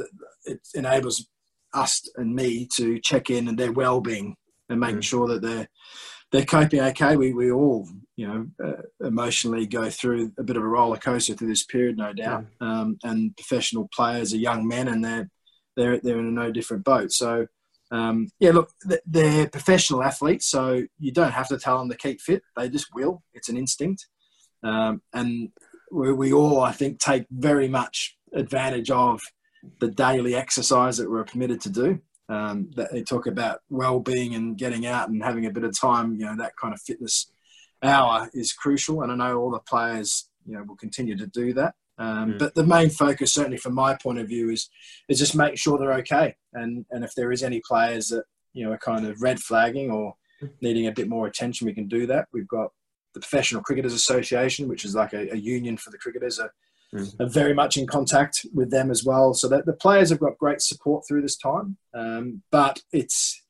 it 0.45 0.59
enables 0.73 1.27
us 1.73 2.01
and 2.17 2.35
me 2.35 2.67
to 2.75 2.99
check 2.99 3.29
in 3.29 3.47
and 3.47 3.57
their 3.57 3.71
well-being 3.71 4.35
and 4.67 4.79
making 4.79 4.97
mm. 4.97 5.03
sure 5.03 5.27
that 5.27 5.41
they're 5.41 5.69
they're 6.31 6.45
coping 6.45 6.81
okay. 6.81 7.15
We 7.15 7.33
we 7.33 7.51
all 7.51 7.87
you 8.15 8.27
know 8.27 8.47
uh, 8.63 9.05
emotionally 9.05 9.65
go 9.65 9.89
through 9.89 10.31
a 10.37 10.43
bit 10.43 10.57
of 10.57 10.63
a 10.63 10.67
roller 10.67 10.97
coaster 10.97 11.33
through 11.33 11.49
this 11.49 11.65
period, 11.65 11.97
no 11.97 12.13
doubt. 12.13 12.45
Yeah. 12.61 12.67
Um, 12.67 12.97
and 13.03 13.35
professional 13.35 13.89
players 13.93 14.33
are 14.33 14.37
young 14.37 14.67
men, 14.67 14.87
and 14.87 15.03
they're 15.03 15.29
they're 15.75 15.99
they're 15.99 16.19
in 16.19 16.27
a 16.27 16.31
no 16.31 16.51
different 16.51 16.83
boat. 16.83 17.11
So. 17.11 17.47
Um, 17.93 18.29
yeah, 18.39 18.51
look, 18.51 18.69
they're 19.05 19.49
professional 19.49 20.01
athletes, 20.01 20.47
so 20.47 20.83
you 20.97 21.11
don't 21.11 21.33
have 21.33 21.49
to 21.49 21.57
tell 21.57 21.77
them 21.77 21.89
to 21.89 21.97
keep 21.97 22.21
fit. 22.21 22.41
They 22.55 22.69
just 22.69 22.87
will. 22.95 23.21
It's 23.33 23.49
an 23.49 23.57
instinct. 23.57 24.07
Um, 24.63 25.01
and 25.11 25.49
we, 25.91 26.13
we 26.13 26.31
all, 26.31 26.61
I 26.61 26.71
think, 26.71 26.99
take 26.99 27.25
very 27.29 27.67
much 27.67 28.17
advantage 28.33 28.89
of 28.91 29.21
the 29.81 29.89
daily 29.89 30.35
exercise 30.35 30.99
that 30.99 31.11
we're 31.11 31.25
permitted 31.25 31.59
to 31.61 31.69
do 31.69 31.99
um, 32.31 32.71
that 32.75 32.91
they 32.91 33.03
talk 33.03 33.27
about 33.27 33.59
well-being 33.69 34.33
and 34.35 34.57
getting 34.57 34.85
out 34.85 35.09
and 35.09 35.21
having 35.21 35.45
a 35.45 35.51
bit 35.51 35.65
of 35.65 35.77
time. 35.77 36.15
You 36.15 36.27
know, 36.27 36.35
that 36.37 36.55
kind 36.55 36.73
of 36.73 36.81
fitness 36.81 37.29
hour 37.83 38.29
is 38.33 38.53
crucial, 38.53 39.01
and 39.01 39.11
I 39.11 39.15
know 39.15 39.37
all 39.37 39.51
the 39.51 39.59
players, 39.59 40.29
you 40.45 40.53
know, 40.55 40.63
will 40.63 40.77
continue 40.77 41.17
to 41.17 41.27
do 41.27 41.53
that. 41.53 41.75
Um, 41.97 42.33
mm. 42.33 42.39
But 42.39 42.55
the 42.55 42.65
main 42.65 42.89
focus, 42.89 43.33
certainly 43.33 43.57
from 43.57 43.75
my 43.75 43.95
point 43.95 44.19
of 44.19 44.27
view, 44.27 44.49
is 44.49 44.69
is 45.09 45.19
just 45.19 45.35
make 45.35 45.57
sure 45.57 45.77
they're 45.77 45.93
okay, 45.95 46.35
and 46.53 46.85
and 46.89 47.03
if 47.03 47.13
there 47.15 47.31
is 47.31 47.43
any 47.43 47.61
players 47.67 48.07
that 48.07 48.23
you 48.53 48.65
know 48.65 48.71
are 48.71 48.77
kind 48.77 49.05
of 49.05 49.21
red 49.21 49.39
flagging 49.39 49.91
or 49.91 50.15
needing 50.61 50.87
a 50.87 50.91
bit 50.91 51.09
more 51.09 51.27
attention, 51.27 51.67
we 51.67 51.73
can 51.73 51.87
do 51.87 52.07
that. 52.07 52.27
We've 52.31 52.47
got 52.47 52.71
the 53.13 53.19
Professional 53.19 53.61
Cricketers 53.61 53.93
Association, 53.93 54.69
which 54.69 54.85
is 54.85 54.95
like 54.95 55.13
a, 55.13 55.33
a 55.33 55.35
union 55.35 55.75
for 55.75 55.89
the 55.89 55.97
cricketers, 55.97 56.39
mm. 56.95 57.19
are, 57.19 57.29
very 57.29 57.53
much 57.53 57.77
in 57.77 57.87
contact 57.87 58.45
with 58.53 58.71
them 58.71 58.91
as 58.91 59.03
well. 59.03 59.33
So 59.33 59.47
that 59.49 59.65
the 59.65 59.73
players 59.73 60.09
have 60.09 60.19
got 60.19 60.37
great 60.37 60.61
support 60.61 61.05
through 61.07 61.21
this 61.21 61.37
time. 61.37 61.77
Um, 61.93 62.43
but 62.51 62.81
it's 62.91 63.41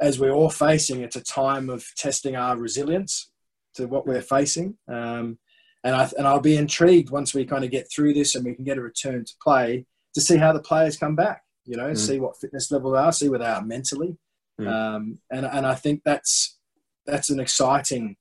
as 0.00 0.18
we're 0.18 0.32
all 0.32 0.50
facing, 0.50 1.00
it's 1.00 1.16
a 1.16 1.22
time 1.22 1.70
of 1.70 1.84
testing 1.96 2.34
our 2.34 2.56
resilience 2.56 3.30
to 3.74 3.86
what 3.86 4.06
we're 4.06 4.22
facing. 4.22 4.76
Um, 4.88 5.38
and 5.84 5.96
I 5.96 6.10
and 6.16 6.26
I'll 6.26 6.40
be 6.40 6.56
intrigued 6.56 7.10
once 7.10 7.34
we 7.34 7.44
kind 7.44 7.64
of 7.64 7.70
get 7.70 7.90
through 7.90 8.14
this 8.14 8.34
and 8.34 8.44
we 8.44 8.54
can 8.54 8.64
get 8.64 8.78
a 8.78 8.82
return 8.82 9.24
to 9.24 9.32
play 9.42 9.86
to 10.14 10.20
see 10.20 10.36
how 10.36 10.52
the 10.52 10.60
players 10.60 10.96
come 10.96 11.16
back. 11.16 11.42
You 11.64 11.76
know, 11.76 11.90
mm. 11.90 11.98
see 11.98 12.18
what 12.18 12.36
fitness 12.36 12.70
level 12.70 12.92
they 12.92 12.98
are, 12.98 13.12
see 13.12 13.28
where 13.28 13.38
they 13.38 13.46
are 13.46 13.64
mentally. 13.64 14.16
Mm. 14.60 14.68
Um, 14.68 15.18
and 15.30 15.46
and 15.46 15.66
I 15.66 15.74
think 15.74 16.02
that's 16.04 16.58
that's 17.06 17.30
an 17.30 17.40
exciting 17.40 18.16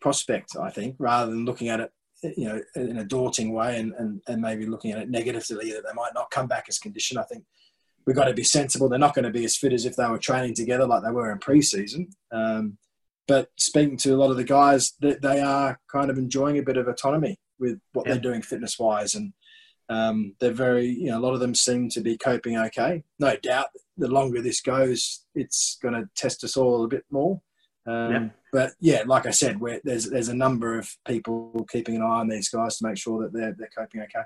prospect, 0.00 0.56
I 0.60 0.70
think, 0.70 0.96
rather 0.98 1.30
than 1.30 1.44
looking 1.44 1.68
at 1.68 1.80
it, 1.80 1.90
you 2.22 2.48
know, 2.48 2.60
in 2.74 2.98
a 2.98 3.04
daunting 3.04 3.52
way 3.52 3.78
and, 3.78 3.92
and, 3.94 4.20
and 4.26 4.40
maybe 4.40 4.66
looking 4.66 4.92
at 4.92 4.98
it 4.98 5.10
negatively 5.10 5.72
that 5.72 5.84
they 5.86 5.94
might 5.94 6.14
not 6.14 6.30
come 6.30 6.46
back 6.46 6.66
as 6.68 6.78
conditioned. 6.78 7.18
I 7.18 7.24
think 7.24 7.44
we've 8.06 8.16
got 8.16 8.26
to 8.26 8.34
be 8.34 8.44
sensible. 8.44 8.88
They're 8.88 8.98
not 8.98 9.14
going 9.14 9.24
to 9.24 9.30
be 9.30 9.44
as 9.44 9.56
fit 9.56 9.72
as 9.72 9.86
if 9.86 9.96
they 9.96 10.06
were 10.06 10.18
training 10.18 10.54
together 10.54 10.86
like 10.86 11.02
they 11.02 11.10
were 11.10 11.32
in 11.32 11.38
pre-season. 11.38 12.08
Um, 12.32 12.78
but 13.28 13.48
speaking 13.56 13.96
to 13.98 14.14
a 14.14 14.16
lot 14.16 14.30
of 14.30 14.36
the 14.36 14.44
guys, 14.44 14.94
that 15.00 15.22
they 15.22 15.40
are 15.40 15.78
kind 15.90 16.10
of 16.10 16.18
enjoying 16.18 16.58
a 16.58 16.62
bit 16.62 16.76
of 16.76 16.88
autonomy 16.88 17.38
with 17.58 17.78
what 17.92 18.06
yeah. 18.06 18.14
they're 18.14 18.22
doing 18.22 18.42
fitness-wise, 18.42 19.14
and 19.14 19.32
um, 19.88 20.34
they're 20.40 20.50
very, 20.50 20.86
you 20.86 21.10
know, 21.10 21.18
a 21.18 21.20
lot 21.20 21.34
of 21.34 21.40
them 21.40 21.54
seem 21.54 21.88
to 21.90 22.00
be 22.00 22.16
coping 22.16 22.56
okay. 22.56 23.04
No 23.18 23.36
doubt, 23.36 23.66
the 23.96 24.08
longer 24.08 24.40
this 24.40 24.60
goes, 24.60 25.24
it's 25.34 25.78
going 25.82 25.94
to 25.94 26.08
test 26.16 26.42
us 26.42 26.56
all 26.56 26.84
a 26.84 26.88
bit 26.88 27.04
more. 27.10 27.40
Um, 27.86 28.12
yeah. 28.12 28.28
But 28.52 28.72
yeah, 28.80 29.02
like 29.06 29.26
I 29.26 29.30
said, 29.30 29.60
there's 29.84 30.10
there's 30.10 30.28
a 30.28 30.34
number 30.34 30.78
of 30.78 30.90
people 31.06 31.66
keeping 31.70 31.96
an 31.96 32.02
eye 32.02 32.20
on 32.20 32.28
these 32.28 32.48
guys 32.48 32.78
to 32.78 32.86
make 32.86 32.98
sure 32.98 33.22
that 33.22 33.32
they're 33.32 33.54
they're 33.56 33.70
coping 33.76 34.02
okay. 34.02 34.24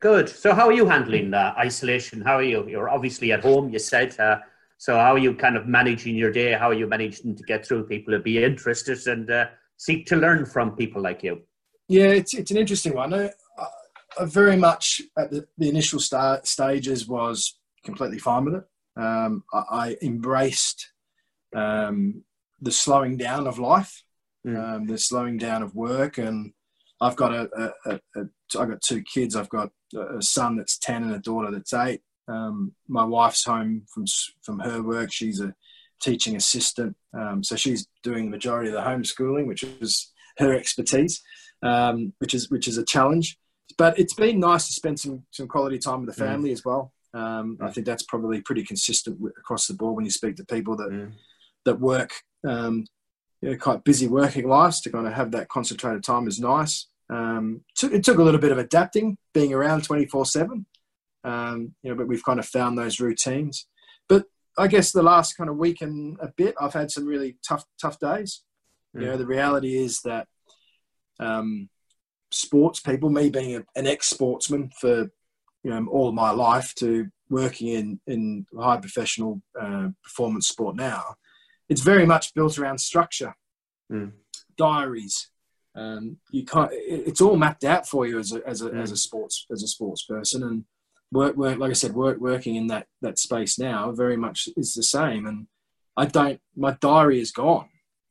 Good. 0.00 0.28
So 0.28 0.54
how 0.54 0.66
are 0.66 0.72
you 0.72 0.86
handling 0.86 1.32
uh, 1.32 1.54
isolation? 1.56 2.22
How 2.22 2.36
are 2.36 2.42
you? 2.42 2.66
You're 2.68 2.88
obviously 2.88 3.32
at 3.32 3.42
home. 3.42 3.70
You 3.70 3.78
said. 3.78 4.18
Uh, 4.18 4.38
so 4.78 4.96
how 4.96 5.14
are 5.14 5.18
you 5.18 5.34
kind 5.34 5.56
of 5.56 5.68
managing 5.68 6.16
your 6.16 6.32
day? 6.32 6.54
How 6.54 6.70
are 6.70 6.74
you 6.74 6.88
managing 6.88 7.36
to 7.36 7.42
get 7.44 7.64
through 7.64 7.86
people 7.86 8.14
to 8.14 8.18
be 8.18 8.42
interested 8.42 9.06
and 9.06 9.30
uh, 9.30 9.46
seek 9.76 10.06
to 10.06 10.16
learn 10.16 10.44
from 10.44 10.74
people 10.74 11.00
like 11.00 11.22
you? 11.22 11.42
Yeah, 11.88 12.08
it's 12.08 12.34
it's 12.34 12.50
an 12.50 12.56
interesting 12.56 12.94
one. 12.94 13.14
I, 13.14 13.30
I 14.18 14.24
very 14.24 14.56
much 14.56 15.00
at 15.16 15.30
the, 15.30 15.46
the 15.56 15.68
initial 15.68 16.00
start 16.00 16.46
stages 16.46 17.06
was 17.06 17.58
completely 17.84 18.18
fine 18.18 18.44
with 18.44 18.54
it. 18.56 18.64
Um, 19.00 19.44
I, 19.52 19.64
I, 19.70 19.96
embraced 20.02 20.92
um, 21.54 22.24
the 22.62 22.72
slowing 22.72 23.16
down 23.16 23.46
of 23.46 23.58
life, 23.58 24.02
mm. 24.46 24.56
um, 24.56 24.86
the 24.86 24.96
slowing 24.96 25.36
down 25.36 25.62
of 25.62 25.74
work, 25.74 26.16
and 26.16 26.52
I've 27.00 27.16
got 27.16 27.34
a, 27.34 27.50
a, 27.56 27.90
a, 27.90 28.00
a 28.16 28.24
I've 28.58 28.70
got 28.70 28.80
two 28.80 29.02
kids. 29.02 29.36
I've 29.36 29.48
got 29.48 29.70
a 29.94 30.22
son 30.22 30.56
that's 30.56 30.78
ten 30.78 31.02
and 31.02 31.14
a 31.14 31.18
daughter 31.18 31.50
that's 31.50 31.74
eight. 31.74 32.00
Um, 32.28 32.72
my 32.88 33.04
wife's 33.04 33.44
home 33.44 33.82
from 33.92 34.04
from 34.42 34.60
her 34.60 34.82
work. 34.82 35.12
She's 35.12 35.40
a 35.40 35.54
teaching 36.00 36.36
assistant, 36.36 36.96
um, 37.12 37.42
so 37.42 37.56
she's 37.56 37.88
doing 38.02 38.24
the 38.24 38.30
majority 38.30 38.68
of 38.70 38.74
the 38.74 38.80
homeschooling, 38.80 39.46
which 39.46 39.64
is 39.64 40.12
her 40.38 40.54
expertise, 40.54 41.20
um, 41.62 42.12
which 42.18 42.34
is 42.34 42.50
which 42.50 42.68
is 42.68 42.78
a 42.78 42.84
challenge. 42.84 43.38
But 43.76 43.98
it's 43.98 44.14
been 44.14 44.38
nice 44.38 44.66
to 44.68 44.72
spend 44.72 45.00
some 45.00 45.24
some 45.32 45.48
quality 45.48 45.78
time 45.78 46.04
with 46.04 46.14
the 46.14 46.22
mm. 46.22 46.26
family 46.26 46.50
mm. 46.50 46.54
as 46.54 46.64
well. 46.64 46.92
Um, 47.14 47.58
I 47.60 47.70
think 47.70 47.86
that's 47.86 48.04
probably 48.04 48.40
pretty 48.40 48.64
consistent 48.64 49.20
across 49.38 49.66
the 49.66 49.74
board 49.74 49.96
when 49.96 50.04
you 50.04 50.10
speak 50.10 50.36
to 50.36 50.44
people 50.46 50.76
that 50.76 50.90
mm. 50.90 51.12
That 51.64 51.80
work 51.80 52.12
um, 52.46 52.86
you 53.40 53.50
know, 53.50 53.56
quite 53.56 53.84
busy 53.84 54.06
working 54.06 54.48
lives. 54.48 54.80
To 54.82 54.90
kind 54.90 55.06
of 55.06 55.12
have 55.12 55.32
that 55.32 55.48
concentrated 55.48 56.04
time 56.04 56.26
is 56.28 56.40
nice. 56.40 56.86
Um, 57.10 57.62
it 57.82 58.04
took 58.04 58.18
a 58.18 58.22
little 58.22 58.40
bit 58.40 58.52
of 58.52 58.58
adapting, 58.58 59.18
being 59.34 59.52
around 59.52 59.84
twenty 59.84 60.06
four 60.06 60.24
seven. 60.24 60.66
Um, 61.24 61.74
you 61.82 61.90
know, 61.90 61.96
but 61.96 62.08
we've 62.08 62.24
kind 62.24 62.38
of 62.38 62.46
found 62.46 62.76
those 62.76 63.00
routines. 63.00 63.66
But 64.08 64.26
I 64.58 64.66
guess 64.66 64.92
the 64.92 65.02
last 65.02 65.34
kind 65.34 65.50
of 65.50 65.56
week 65.56 65.80
and 65.80 66.18
a 66.20 66.28
bit, 66.28 66.54
I've 66.60 66.72
had 66.72 66.90
some 66.90 67.06
really 67.06 67.36
tough 67.46 67.64
tough 67.80 67.98
days. 67.98 68.42
Mm. 68.96 69.00
You 69.00 69.06
know, 69.08 69.16
the 69.16 69.26
reality 69.26 69.76
is 69.76 70.00
that 70.04 70.26
um, 71.20 71.68
sports 72.30 72.80
people, 72.80 73.10
me 73.10 73.30
being 73.30 73.56
a, 73.56 73.64
an 73.76 73.86
ex 73.86 74.08
sportsman 74.08 74.70
for 74.80 75.10
you 75.62 75.70
know 75.70 75.86
all 75.90 76.12
my 76.12 76.30
life 76.30 76.74
to 76.76 77.08
working 77.30 77.68
in 77.68 78.00
in 78.06 78.46
high 78.58 78.78
professional 78.78 79.40
uh, 79.60 79.88
performance 80.02 80.48
sport 80.48 80.76
now, 80.76 81.14
it's 81.72 81.80
very 81.80 82.04
much 82.04 82.34
built 82.34 82.58
around 82.58 82.78
structure, 82.78 83.34
mm. 83.90 84.12
diaries. 84.58 85.30
Um, 85.74 86.18
you 86.30 86.44
can't. 86.44 86.70
It's 86.72 87.22
all 87.22 87.36
mapped 87.36 87.64
out 87.64 87.88
for 87.88 88.06
you 88.06 88.18
as 88.18 88.30
a 88.32 88.46
as 88.46 88.60
a, 88.60 88.68
mm. 88.68 88.82
as 88.82 88.90
a 88.92 88.96
sports 88.96 89.46
as 89.50 89.62
a 89.62 89.66
sports 89.66 90.04
person, 90.04 90.42
and 90.42 90.64
work 91.10 91.34
work 91.34 91.58
like 91.58 91.70
I 91.70 91.74
said, 91.74 91.94
work 91.94 92.18
working 92.20 92.56
in 92.56 92.66
that 92.66 92.88
that 93.00 93.18
space 93.18 93.58
now 93.58 93.90
very 93.90 94.18
much 94.18 94.50
is 94.54 94.74
the 94.74 94.82
same. 94.82 95.26
And 95.26 95.46
I 95.96 96.04
don't. 96.04 96.40
My 96.54 96.76
diary 96.78 97.20
is 97.20 97.32
gone. 97.32 97.70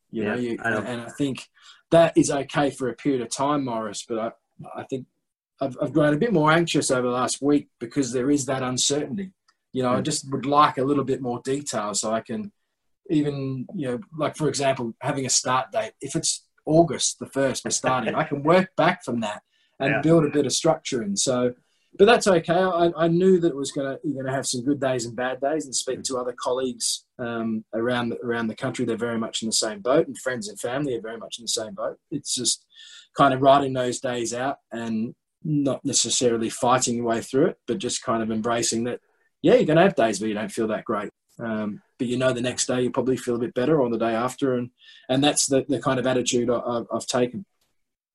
You 0.10 0.24
yeah, 0.24 0.30
know, 0.30 0.42
you, 0.42 0.58
I 0.64 0.70
and 0.72 1.02
I 1.02 1.10
think 1.10 1.48
that 1.92 2.18
is 2.18 2.32
okay 2.32 2.72
for 2.72 2.90
a 2.90 2.96
period 2.96 3.22
of 3.22 3.30
time, 3.30 3.64
Maurice. 3.66 4.06
But 4.10 4.18
I 4.20 4.32
I 4.82 4.84
think 4.86 5.06
I've, 5.62 5.78
I've 5.80 5.94
grown 5.94 6.16
a 6.16 6.24
bit 6.26 6.34
more 6.34 6.52
anxious 6.52 6.90
over 6.90 7.08
the 7.08 7.14
last 7.14 7.44
week 7.44 7.68
because 7.80 8.12
there 8.12 8.32
is 8.32 8.48
that 8.48 8.64
uncertainty. 8.64 9.34
You 9.72 9.84
know, 9.84 9.92
mm. 9.92 9.98
I 10.00 10.02
just 10.02 10.32
would 10.32 10.48
like 10.48 10.80
a 10.80 10.84
little 10.84 11.04
bit 11.04 11.22
more 11.22 11.42
detail 11.44 11.94
so 11.94 12.12
I 12.12 12.22
can 12.22 12.52
even, 13.10 13.68
you 13.76 13.88
know, 13.88 14.00
like 14.18 14.36
for 14.36 14.48
example, 14.48 14.94
having 15.02 15.26
a 15.26 15.30
start 15.30 15.72
date. 15.72 15.94
If 16.02 16.16
it's 16.16 16.46
August 16.66 17.20
the 17.20 17.26
first, 17.26 17.66
we're 17.66 17.72
starting. 17.72 18.16
I 18.16 18.24
can 18.24 18.44
work 18.44 18.76
back 18.76 19.04
from 19.04 19.22
that 19.22 19.42
and 19.80 19.90
yeah. 19.92 20.02
build 20.02 20.26
a 20.26 20.30
bit 20.30 20.46
of 20.46 20.54
structure 20.54 21.02
in. 21.02 21.18
So, 21.18 21.54
but 21.98 22.06
that's 22.06 22.28
okay. 22.28 22.54
I, 22.54 22.92
I 22.96 23.08
knew 23.08 23.40
that 23.40 23.50
it 23.50 23.56
was 23.56 23.72
going 23.72 23.88
to 23.88 24.00
you're 24.04 24.14
going 24.14 24.28
to 24.28 24.32
have 24.32 24.48
some 24.48 24.64
good 24.64 24.80
days 24.80 25.06
and 25.06 25.16
bad 25.16 25.42
days, 25.42 25.66
and 25.66 25.76
speak 25.76 26.04
to 26.04 26.18
other 26.18 26.34
colleagues 26.40 27.06
um, 27.20 27.66
around 27.74 28.10
the, 28.10 28.18
around 28.20 28.48
the 28.48 28.56
country. 28.56 28.86
They're 28.86 28.96
very 28.96 29.18
much 29.18 29.42
in 29.42 29.50
the 29.50 29.54
same 29.54 29.82
boat, 29.82 30.08
and 30.08 30.18
friends 30.18 30.48
and 30.48 30.60
family 30.60 30.96
are 30.96 31.02
very 31.02 31.18
much 31.18 31.40
in 31.40 31.44
the 31.44 31.50
same 31.50 31.74
boat. 31.74 31.98
It's 32.10 32.34
just 32.36 32.66
kind 33.18 33.34
of 33.34 33.42
riding 33.42 33.74
those 33.74 34.00
days 34.00 34.34
out 34.34 34.58
and 34.72 35.16
not 35.44 35.84
necessarily 35.84 36.50
fighting 36.50 36.98
your 36.98 37.06
way 37.06 37.20
through 37.22 37.48
it, 37.48 37.58
but 37.68 37.78
just 37.80 38.04
kind 38.04 38.24
of 38.24 38.32
embracing 38.32 38.86
that. 38.86 39.02
Yeah, 39.42 39.56
you're 39.56 39.66
going 39.66 39.78
to 39.78 39.84
have 39.84 39.96
days 39.96 40.22
where 40.22 40.28
you 40.28 40.36
don't 40.36 40.52
feel 40.52 40.68
that 40.68 40.86
great, 40.86 41.10
um, 41.40 41.82
but 42.02 42.08
you 42.08 42.18
know 42.18 42.34
the 42.34 42.42
next 42.42 42.66
day 42.66 42.82
you 42.82 42.90
probably 42.90 43.16
feel 43.16 43.36
a 43.36 43.38
bit 43.38 43.54
better, 43.54 43.80
or 43.80 43.88
the 43.88 43.96
day 43.96 44.16
after, 44.16 44.56
and 44.56 44.72
and 45.08 45.24
that's 45.24 45.46
the 45.46 45.64
the 45.70 45.80
kind 45.80 46.00
of 46.00 46.08
attitude 46.08 46.50
I, 46.50 46.82
have 46.92 47.06
taken. 47.06 47.46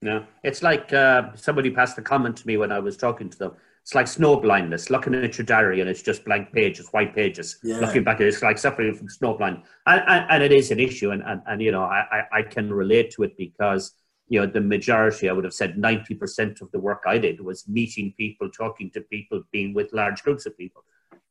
Yeah, 0.02 0.24
it's 0.42 0.60
like 0.60 0.92
uh, 0.92 1.36
somebody 1.36 1.70
passed 1.70 1.96
a 1.98 2.02
comment 2.02 2.36
to 2.38 2.46
me 2.48 2.56
when 2.56 2.72
I 2.72 2.80
was 2.80 2.96
talking 2.96 3.30
to 3.30 3.38
them. 3.38 3.52
It's 3.82 3.94
like 3.94 4.08
snow 4.08 4.40
blindness, 4.40 4.90
looking 4.90 5.14
at 5.14 5.38
your 5.38 5.44
diary 5.44 5.80
and 5.80 5.88
it's 5.88 6.02
just 6.02 6.24
blank 6.24 6.52
pages, 6.52 6.88
white 6.88 7.14
pages. 7.14 7.60
Yeah. 7.62 7.78
Looking 7.78 8.02
back, 8.02 8.16
at 8.16 8.22
it, 8.22 8.30
it's 8.30 8.42
like 8.42 8.58
suffering 8.58 8.92
from 8.92 9.08
snow 9.08 9.34
blind, 9.34 9.62
and, 9.86 10.02
and, 10.08 10.26
and, 10.28 10.42
it 10.42 10.50
is 10.50 10.72
an 10.72 10.80
issue, 10.80 11.12
and, 11.12 11.22
and, 11.22 11.40
and 11.46 11.62
you 11.62 11.70
know 11.70 11.84
I, 11.84 12.24
I 12.32 12.42
can 12.42 12.72
relate 12.72 13.12
to 13.12 13.22
it 13.22 13.36
because 13.36 13.92
you 14.28 14.40
know, 14.40 14.46
the 14.46 14.60
majority, 14.60 15.28
I 15.28 15.32
would 15.32 15.44
have 15.44 15.54
said 15.54 15.76
90% 15.76 16.60
of 16.60 16.72
the 16.72 16.80
work 16.80 17.04
I 17.06 17.18
did 17.18 17.40
was 17.40 17.68
meeting 17.68 18.12
people, 18.16 18.50
talking 18.50 18.90
to 18.90 19.00
people, 19.02 19.44
being 19.52 19.72
with 19.72 19.92
large 19.92 20.24
groups 20.24 20.46
of 20.46 20.58
people. 20.58 20.82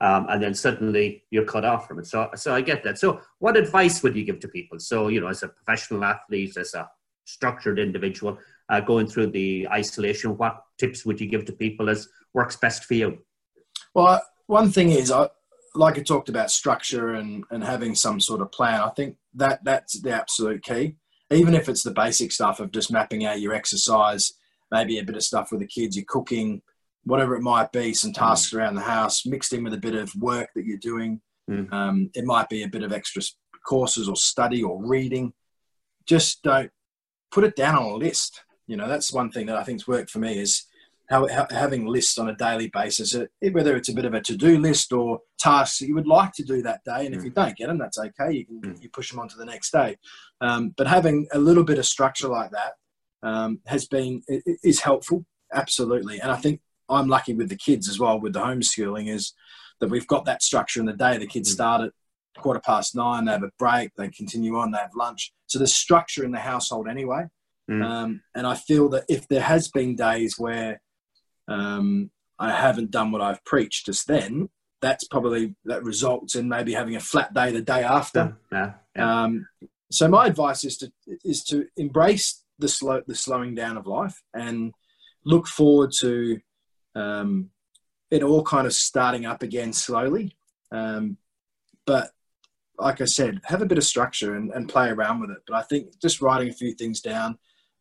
Um, 0.06 0.28
and 0.30 0.44
then 0.44 0.54
suddenly 0.54 1.24
you're 1.32 1.46
cut 1.46 1.66
off 1.66 1.88
from 1.88 2.00
it. 2.00 2.06
So, 2.06 2.30
so 2.36 2.54
I 2.54 2.62
get 2.62 2.84
that. 2.84 3.00
So, 3.00 3.22
what 3.40 3.58
advice 3.58 4.04
would 4.04 4.16
you 4.16 4.24
give 4.24 4.40
to 4.42 4.48
people? 4.48 4.80
So, 4.80 5.08
you 5.08 5.20
know, 5.20 5.28
as 5.28 5.44
a 5.44 5.48
professional 5.48 6.04
athlete, 6.04 6.58
as 6.58 6.74
a 6.74 6.90
structured 7.26 7.80
individual, 7.80 8.38
uh, 8.70 8.82
going 8.82 9.08
through 9.08 9.28
the 9.28 9.68
isolation, 9.72 10.38
what 10.38 10.62
tips 10.78 11.06
would 11.06 11.20
you 11.20 11.28
give 11.28 11.46
to 11.46 11.54
people 11.54 11.90
as 11.90 12.08
works 12.34 12.56
best 12.56 12.86
for 12.86 12.94
you? 12.94 13.20
Well, 13.94 14.22
one 14.48 14.72
thing 14.72 14.92
is, 14.92 15.12
I, 15.12 15.30
like 15.74 15.98
I 15.98 16.02
talked 16.02 16.30
about 16.30 16.52
structure 16.52 17.16
and, 17.16 17.44
and 17.50 17.64
having 17.64 17.96
some 17.96 18.20
sort 18.20 18.42
of 18.42 18.52
plan. 18.52 18.82
I 18.82 18.90
think 18.90 19.16
that 19.34 19.64
that's 19.64 20.00
the 20.02 20.12
absolute 20.12 20.64
key 20.64 20.98
even 21.32 21.56
if 21.56 21.68
it's 21.70 21.84
the 21.84 21.92
basic 21.92 22.32
stuff 22.32 22.60
of 22.60 22.72
just 22.72 22.92
mapping 22.92 23.26
out 23.26 23.42
your 23.42 23.54
exercise, 23.54 24.34
maybe 24.72 25.00
a 25.00 25.04
bit 25.04 25.16
of 25.16 25.24
stuff 25.24 25.52
with 25.52 25.62
the 25.62 25.68
kids, 25.68 25.96
your 25.96 26.06
cooking, 26.08 26.62
whatever 27.06 27.36
it 27.36 27.42
might 27.42 27.72
be, 27.72 27.94
some 27.94 28.12
mm. 28.12 28.16
tasks 28.16 28.54
around 28.54 28.76
the 28.76 28.82
house, 28.82 29.26
mixed 29.26 29.54
in 29.54 29.64
with 29.64 29.74
a 29.74 29.80
bit 29.80 29.96
of 29.96 30.14
work 30.16 30.50
that 30.56 30.66
you're 30.66 30.78
doing. 30.78 31.22
Mm. 31.50 31.72
Um, 31.72 32.10
it 32.14 32.26
might 32.26 32.50
be 32.50 32.64
a 32.64 32.68
bit 32.68 32.84
of 32.84 32.92
extra 32.92 33.22
courses 33.66 34.10
or 34.10 34.16
study 34.16 34.64
or 34.64 34.84
reading. 34.84 35.34
Just 36.06 36.44
don't 36.44 36.72
put 37.32 37.44
it 37.44 37.56
down 37.56 37.78
on 37.78 37.84
a 37.84 37.96
list. 37.96 38.44
You 38.68 38.78
know, 38.78 38.88
that's 38.88 39.14
one 39.14 39.32
thing 39.32 39.46
that 39.48 39.56
I 39.56 39.64
think's 39.64 39.88
worked 39.88 40.10
for 40.10 40.20
me 40.20 40.40
is 40.40 40.66
how, 41.10 41.28
how, 41.28 41.46
having 41.52 41.86
lists 41.86 42.18
on 42.18 42.30
a 42.30 42.36
daily 42.36 42.70
basis, 42.74 43.16
whether 43.52 43.76
it's 43.76 43.90
a 43.90 43.94
bit 43.94 44.06
of 44.06 44.16
a 44.16 44.22
to-do 44.22 44.58
list 44.58 44.92
or 44.92 45.20
tasks 45.38 45.80
that 45.80 45.88
you 45.88 45.94
would 45.94 46.08
like 46.08 46.34
to 46.34 46.44
do 46.44 46.64
that 46.64 46.82
day, 46.84 47.06
and 47.06 47.14
if 47.14 47.22
mm. 47.22 47.26
you 47.26 47.30
don't 47.30 47.56
get 47.56 47.68
them, 47.68 47.78
that's 47.78 48.00
okay. 48.00 48.32
You 48.34 48.46
can 48.46 48.62
mm. 48.62 48.82
you 48.82 48.90
push 48.90 49.12
them 49.12 49.20
on 49.20 49.28
to 49.30 49.38
the 49.38 49.46
next 49.46 49.72
day. 49.72 49.98
Um, 50.42 50.74
but 50.76 50.88
having 50.88 51.28
a 51.32 51.38
little 51.38 51.64
bit 51.64 51.78
of 51.78 51.86
structure 51.86 52.28
like 52.28 52.50
that 52.52 52.74
um, 53.22 53.60
has 53.68 53.86
been 53.86 54.24
is 54.28 54.80
helpful, 54.80 55.26
absolutely. 55.54 56.20
And 56.20 56.32
I 56.32 56.38
think 56.38 56.62
I'm 56.90 57.08
lucky 57.08 57.34
with 57.34 57.50
the 57.50 57.56
kids 57.56 57.90
as 57.90 58.00
well 58.00 58.20
with 58.20 58.34
the 58.34 58.42
homeschooling 58.42 59.10
is 59.14 59.34
that 59.80 59.90
we've 59.90 60.08
got 60.08 60.26
that 60.26 60.44
structure 60.44 60.80
in 60.80 60.86
the 60.86 60.94
day. 60.94 61.18
The 61.18 61.28
kids 61.28 61.50
mm. 61.50 61.54
start 61.54 61.82
at 61.82 61.92
quarter 62.42 62.60
past 62.60 62.96
nine, 62.96 63.26
they 63.26 63.32
have 63.32 63.44
a 63.44 63.52
break, 63.58 63.92
they 63.96 64.10
continue 64.10 64.58
on, 64.58 64.72
they 64.72 64.78
have 64.78 64.96
lunch. 64.96 65.34
So 65.48 65.60
there's 65.60 65.74
structure 65.74 66.24
in 66.24 66.32
the 66.32 66.40
household 66.40 66.88
anyway. 66.88 67.26
Mm. 67.70 67.84
Um, 67.84 68.22
and 68.36 68.46
I 68.46 68.56
feel 68.56 68.90
that 68.90 69.06
if 69.10 69.28
there 69.28 69.42
has 69.42 69.70
been 69.70 69.96
days 69.96 70.36
where 70.38 70.82
um, 71.48 72.12
I 72.38 72.52
haven't 72.52 72.92
done 72.92 73.12
what 73.12 73.22
I've 73.22 73.44
preached 73.46 73.88
just 73.88 74.08
then, 74.08 74.50
that's 74.82 75.08
probably 75.08 75.56
that 75.66 75.84
results 75.84 76.36
in 76.36 76.48
maybe 76.48 76.74
having 76.74 76.96
a 76.96 77.00
flat 77.00 77.34
day 77.34 77.52
the 77.52 77.62
day 77.62 77.84
after. 77.84 78.38
Yeah, 78.52 78.74
yeah. 78.96 79.24
Um, 79.24 79.48
so 79.92 80.08
my 80.08 80.28
advice 80.28 80.64
is 80.64 80.78
to 80.78 80.92
is 81.24 81.44
to 81.46 81.66
embrace 81.78 82.44
the 82.60 82.68
slow 82.68 83.02
the 83.08 83.16
slowing 83.16 83.56
down 83.56 83.78
of 83.78 83.88
life 83.88 84.22
and 84.34 84.74
look 85.26 85.48
forward 85.48 85.92
to 86.00 86.40
um, 86.96 87.50
it 88.12 88.24
all 88.24 88.44
kind 88.44 88.66
of 88.66 88.74
starting 88.74 89.26
up 89.26 89.44
again 89.44 89.74
slowly. 89.74 90.36
Um, 90.72 91.18
but 91.86 92.12
like 92.78 93.02
I 93.02 93.06
said, 93.06 93.42
have 93.46 93.62
a 93.62 93.66
bit 93.66 93.78
of 93.78 93.84
structure 93.84 94.36
and, 94.36 94.52
and, 94.52 94.68
play 94.68 94.90
around 94.90 95.22
with 95.22 95.30
it. 95.30 95.38
But 95.48 95.56
I 95.56 95.62
think 95.62 96.00
just 96.02 96.22
writing 96.22 96.50
a 96.50 96.54
few 96.54 96.74
things 96.74 97.00
down 97.00 97.38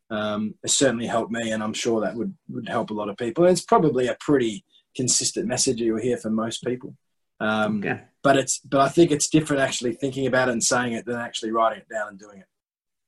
um, 0.09 0.55
has 0.61 0.77
certainly 0.77 1.07
helped 1.07 1.31
me, 1.31 1.51
and 1.51 1.61
I'm 1.61 1.73
sure 1.73 2.01
that 2.01 2.15
would, 2.15 2.33
would 2.49 2.69
help 2.69 2.91
a 2.91 2.93
lot 2.93 3.09
of 3.09 3.17
people. 3.17 3.43
And 3.43 3.51
it's 3.51 3.65
probably 3.65 4.07
a 4.07 4.17
pretty 4.19 4.63
consistent 4.95 5.47
message 5.47 5.81
you'll 5.81 5.99
hear 5.99 6.17
from 6.17 6.33
most 6.33 6.63
people. 6.63 6.95
Um, 7.39 7.79
okay. 7.79 8.03
But 8.23 8.37
it's 8.37 8.59
but 8.59 8.81
I 8.81 8.89
think 8.89 9.11
it's 9.11 9.27
different 9.27 9.61
actually 9.61 9.93
thinking 9.93 10.25
about 10.27 10.47
it 10.47 10.53
and 10.53 10.63
saying 10.63 10.93
it 10.93 11.05
than 11.05 11.17
actually 11.17 11.51
writing 11.51 11.79
it 11.79 11.93
down 11.93 12.07
and 12.09 12.19
doing 12.19 12.39
it. 12.39 12.47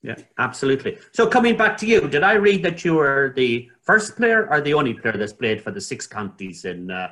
Yeah, 0.04 0.16
absolutely. 0.38 0.98
So 1.12 1.28
coming 1.28 1.58
back 1.58 1.76
to 1.78 1.88
you, 1.88 2.08
did 2.08 2.24
I 2.24 2.34
read 2.34 2.64
that 2.64 2.86
you 2.86 2.96
were 2.96 3.34
the 3.36 3.70
first 3.82 4.16
player 4.16 4.48
or 4.50 4.62
the 4.62 4.74
only 4.74 4.94
player 4.94 5.18
that's 5.18 5.34
played 5.34 5.62
for 5.62 5.72
the 5.72 5.82
six 5.82 6.06
counties 6.06 6.66
in 6.66 6.92
uh, 6.92 7.10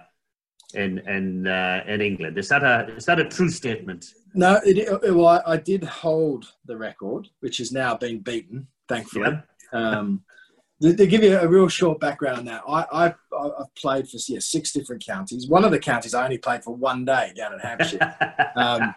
in 0.74 1.00
in 1.00 1.48
uh, 1.48 1.84
in 1.88 2.01
England? 2.01 2.38
Is 2.38 2.50
that 2.50 2.63
a 2.63 2.94
is 2.96 3.06
that 3.06 3.20
a 3.20 3.25
true 3.25 3.50
statement? 3.50 4.13
No, 4.34 4.60
it, 4.65 4.77
it, 4.77 5.15
well, 5.15 5.27
I, 5.27 5.54
I, 5.54 5.58
did 5.58 5.84
hold 5.84 6.51
the 6.65 6.75
record, 6.75 7.30
which 7.39 7.58
has 7.60 7.72
now 7.72 7.96
been 7.96 8.20
beaten, 8.20 8.68
thankfully. 8.89 9.32
Yeah. 9.72 9.89
Um, 9.89 10.25
to 10.82 11.08
give 11.08 11.24
you 11.24 11.38
a 11.38 11.48
real 11.48 11.70
short 11.70 12.01
background 12.01 12.46
now, 12.46 12.62
I, 12.68 12.86
I, 12.92 13.04
have 13.06 13.74
played 13.75 14.10
for 14.10 14.18
yeah, 14.27 14.39
six 14.39 14.74
different 14.74 15.06
counties. 15.06 15.48
One 15.48 15.63
of 15.63 15.72
the 15.72 15.80
counties 15.80 16.13
I 16.13 16.25
only 16.25 16.38
played 16.38 16.63
for 16.63 16.75
one 16.75 17.06
day 17.06 17.32
down 17.36 17.54
in 17.54 17.60
Hampshire. 17.60 18.15
Um, 18.58 18.96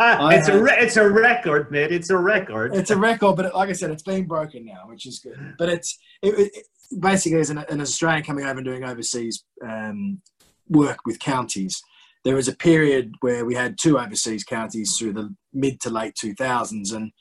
it's 0.00 0.48
a 0.48 0.60
re- 0.60 0.76
it's 0.78 0.96
a 0.96 1.08
record, 1.08 1.70
mate. 1.70 1.92
It's 1.92 2.10
a 2.10 2.18
record. 2.18 2.74
It's 2.74 2.90
a 2.90 2.96
record, 2.96 3.36
but 3.36 3.54
like 3.54 3.68
I 3.68 3.72
said, 3.72 3.90
it's 3.90 4.02
been 4.02 4.24
broken 4.24 4.64
now, 4.64 4.84
which 4.86 5.06
is 5.06 5.20
good. 5.20 5.54
But 5.56 5.68
it's 5.68 5.98
it, 6.22 6.52
it, 6.52 6.66
basically, 7.00 7.40
as 7.40 7.50
an, 7.50 7.58
an, 7.58 7.80
Australian 7.80 8.24
coming 8.24 8.44
over 8.44 8.58
and 8.58 8.64
doing 8.64 8.84
overseas 8.84 9.44
um, 9.64 10.20
work 10.68 10.98
with 11.06 11.20
counties, 11.20 11.80
there 12.24 12.34
was 12.34 12.48
a 12.48 12.56
period 12.56 13.14
where 13.20 13.44
we 13.44 13.54
had 13.54 13.78
two 13.80 13.98
overseas 13.98 14.42
counties 14.42 14.96
through 14.96 15.12
the 15.12 15.34
mid 15.52 15.80
to 15.82 15.90
late 15.90 16.14
2000s, 16.14 16.92
and 16.92 17.12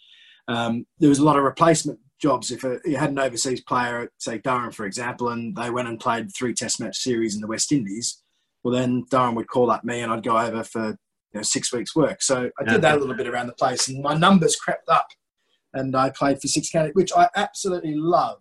um, 0.47 0.85
there 0.99 1.09
was 1.09 1.19
a 1.19 1.25
lot 1.25 1.37
of 1.37 1.43
replacement 1.43 1.99
jobs. 2.19 2.49
If 2.49 2.63
a, 2.63 2.79
you 2.85 2.97
had 2.97 3.11
an 3.11 3.19
overseas 3.19 3.61
player, 3.61 4.09
say 4.17 4.39
Durham, 4.39 4.71
for 4.71 4.85
example, 4.85 5.29
and 5.29 5.55
they 5.55 5.69
went 5.69 5.89
and 5.89 5.99
played 5.99 6.29
three 6.35 6.53
Test 6.53 6.79
match 6.79 6.97
series 6.97 7.35
in 7.35 7.41
the 7.41 7.47
West 7.47 7.71
Indies, 7.71 8.23
well, 8.63 8.73
then 8.73 9.03
Durham 9.11 9.35
would 9.35 9.47
call 9.47 9.69
up 9.69 9.83
me, 9.83 9.99
and 10.01 10.11
I'd 10.11 10.23
go 10.23 10.39
over 10.39 10.63
for 10.63 10.97
you 11.33 11.39
know, 11.39 11.43
six 11.43 11.73
weeks' 11.73 11.95
work. 11.95 12.21
So 12.21 12.49
I 12.59 12.63
did 12.63 12.81
that 12.81 12.97
a 12.97 12.99
little 12.99 13.15
bit 13.15 13.27
around 13.27 13.47
the 13.47 13.53
place, 13.53 13.87
and 13.87 14.01
my 14.01 14.13
numbers 14.13 14.55
crept 14.55 14.89
up, 14.89 15.07
and 15.73 15.95
I 15.95 16.09
played 16.09 16.41
for 16.41 16.47
six 16.47 16.69
counties, 16.69 16.93
which 16.95 17.11
I 17.15 17.29
absolutely 17.35 17.95
love 17.95 18.39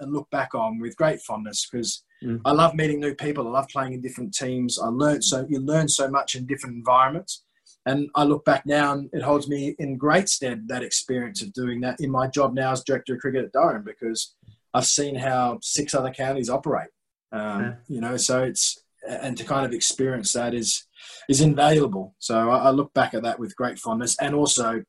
and 0.00 0.12
look 0.12 0.28
back 0.30 0.54
on 0.54 0.80
with 0.80 0.96
great 0.96 1.20
fondness 1.20 1.66
because 1.70 2.04
mm. 2.22 2.40
I 2.44 2.52
love 2.52 2.74
meeting 2.74 3.00
new 3.00 3.14
people. 3.14 3.46
I 3.46 3.50
love 3.50 3.68
playing 3.68 3.94
in 3.94 4.02
different 4.02 4.34
teams. 4.34 4.78
I 4.78 4.88
learned 4.88 5.24
so 5.24 5.46
you 5.48 5.60
learn 5.60 5.88
so 5.88 6.08
much 6.08 6.34
in 6.34 6.46
different 6.46 6.76
environments. 6.76 7.44
And 7.86 8.10
I 8.14 8.24
look 8.24 8.44
back 8.44 8.64
now 8.64 8.92
and 8.92 9.10
it 9.12 9.22
holds 9.22 9.48
me 9.48 9.74
in 9.78 9.96
great 9.96 10.28
stead 10.28 10.68
that 10.68 10.84
experience 10.84 11.42
of 11.42 11.52
doing 11.52 11.80
that 11.80 12.00
in 12.00 12.10
my 12.10 12.28
job 12.28 12.54
now 12.54 12.72
as 12.72 12.84
director 12.84 13.14
of 13.14 13.20
cricket 13.20 13.44
at 13.44 13.52
Durham 13.52 13.82
because 13.84 14.34
I've 14.72 14.86
seen 14.86 15.16
how 15.16 15.58
six 15.62 15.94
other 15.94 16.10
counties 16.10 16.48
operate. 16.48 16.90
Um, 17.32 17.60
yeah. 17.60 17.74
You 17.88 18.00
know, 18.00 18.16
so 18.16 18.42
it's 18.42 18.78
and 19.08 19.36
to 19.36 19.44
kind 19.44 19.66
of 19.66 19.72
experience 19.72 20.32
that 20.32 20.54
is 20.54 20.86
is 21.28 21.40
invaluable. 21.40 22.14
So 22.18 22.50
I, 22.50 22.68
I 22.68 22.70
look 22.70 22.92
back 22.94 23.14
at 23.14 23.22
that 23.22 23.38
with 23.38 23.56
great 23.56 23.78
fondness 23.78 24.16
and 24.20 24.34
also 24.34 24.82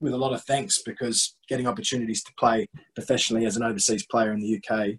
with 0.00 0.12
a 0.12 0.16
lot 0.16 0.32
of 0.32 0.42
thanks 0.44 0.82
because 0.82 1.36
getting 1.48 1.66
opportunities 1.66 2.22
to 2.22 2.32
play 2.38 2.66
professionally 2.94 3.46
as 3.46 3.56
an 3.56 3.62
overseas 3.62 4.06
player 4.06 4.32
in 4.32 4.40
the 4.40 4.56
UK, 4.58 4.90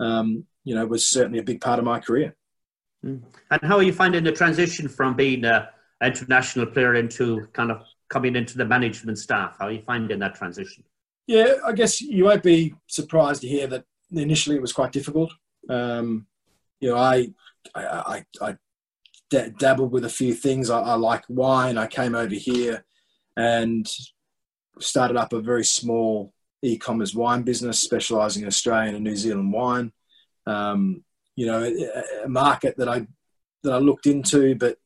um, 0.00 0.44
you 0.64 0.74
know, 0.74 0.86
was 0.86 1.08
certainly 1.08 1.38
a 1.38 1.42
big 1.42 1.60
part 1.60 1.78
of 1.78 1.84
my 1.84 1.98
career. 1.98 2.34
Mm. 3.04 3.22
And 3.50 3.60
how 3.62 3.76
are 3.76 3.82
you 3.82 3.92
finding 3.92 4.24
the 4.24 4.32
transition 4.32 4.88
from 4.88 5.14
being 5.14 5.44
an 5.44 5.66
international 6.02 6.66
player 6.66 6.94
into 6.94 7.46
kind 7.52 7.70
of 7.70 7.82
coming 8.08 8.36
into 8.36 8.56
the 8.56 8.64
management 8.64 9.18
staff? 9.18 9.56
How 9.58 9.66
are 9.66 9.72
you 9.72 9.82
finding 9.82 10.18
that 10.20 10.34
transition? 10.34 10.84
Yeah, 11.26 11.54
I 11.66 11.72
guess 11.72 12.00
you 12.00 12.24
won't 12.24 12.42
be 12.42 12.74
surprised 12.86 13.42
to 13.42 13.48
hear 13.48 13.66
that 13.68 13.84
initially 14.12 14.56
it 14.56 14.62
was 14.62 14.72
quite 14.72 14.92
difficult. 14.92 15.32
Um, 15.68 16.26
you 16.80 16.90
know, 16.90 16.96
I, 16.96 17.28
I, 17.74 17.84
I, 17.84 18.24
I 18.40 18.56
dabbled 19.30 19.92
with 19.92 20.04
a 20.04 20.10
few 20.10 20.34
things. 20.34 20.70
I, 20.70 20.80
I 20.80 20.94
like 20.94 21.24
wine. 21.28 21.78
I 21.78 21.86
came 21.86 22.14
over 22.14 22.34
here 22.34 22.84
and 23.36 23.88
started 24.80 25.16
up 25.16 25.32
a 25.32 25.40
very 25.40 25.64
small 25.64 26.32
e-commerce 26.62 27.14
wine 27.14 27.42
business 27.42 27.78
specializing 27.80 28.42
in 28.42 28.48
Australian 28.48 28.94
and 28.94 29.04
New 29.04 29.16
Zealand 29.16 29.52
wine. 29.52 29.92
Um, 30.46 31.04
you 31.36 31.46
know, 31.46 31.62
a, 31.62 32.24
a, 32.24 32.28
market 32.28 32.76
that 32.78 32.88
I 32.88 33.06
that 33.62 33.72
I 33.72 33.78
looked 33.78 34.06
into, 34.06 34.54
but 34.56 34.78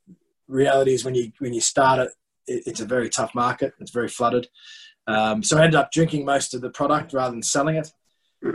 reality 0.48 0.92
is 0.92 1.04
when 1.04 1.14
you 1.14 1.32
when 1.38 1.54
you 1.54 1.60
start 1.60 2.00
it, 2.00 2.10
it 2.46 2.64
it's 2.66 2.80
a 2.80 2.84
very 2.86 3.08
tough 3.08 3.34
market. 3.34 3.72
It's 3.80 3.90
very 3.90 4.08
flooded. 4.08 4.48
Um, 5.06 5.42
so 5.42 5.58
I 5.58 5.64
ended 5.64 5.80
up 5.80 5.92
drinking 5.92 6.24
most 6.24 6.54
of 6.54 6.60
the 6.60 6.70
product 6.70 7.12
rather 7.12 7.32
than 7.32 7.42
selling 7.42 7.76
it. 7.76 7.92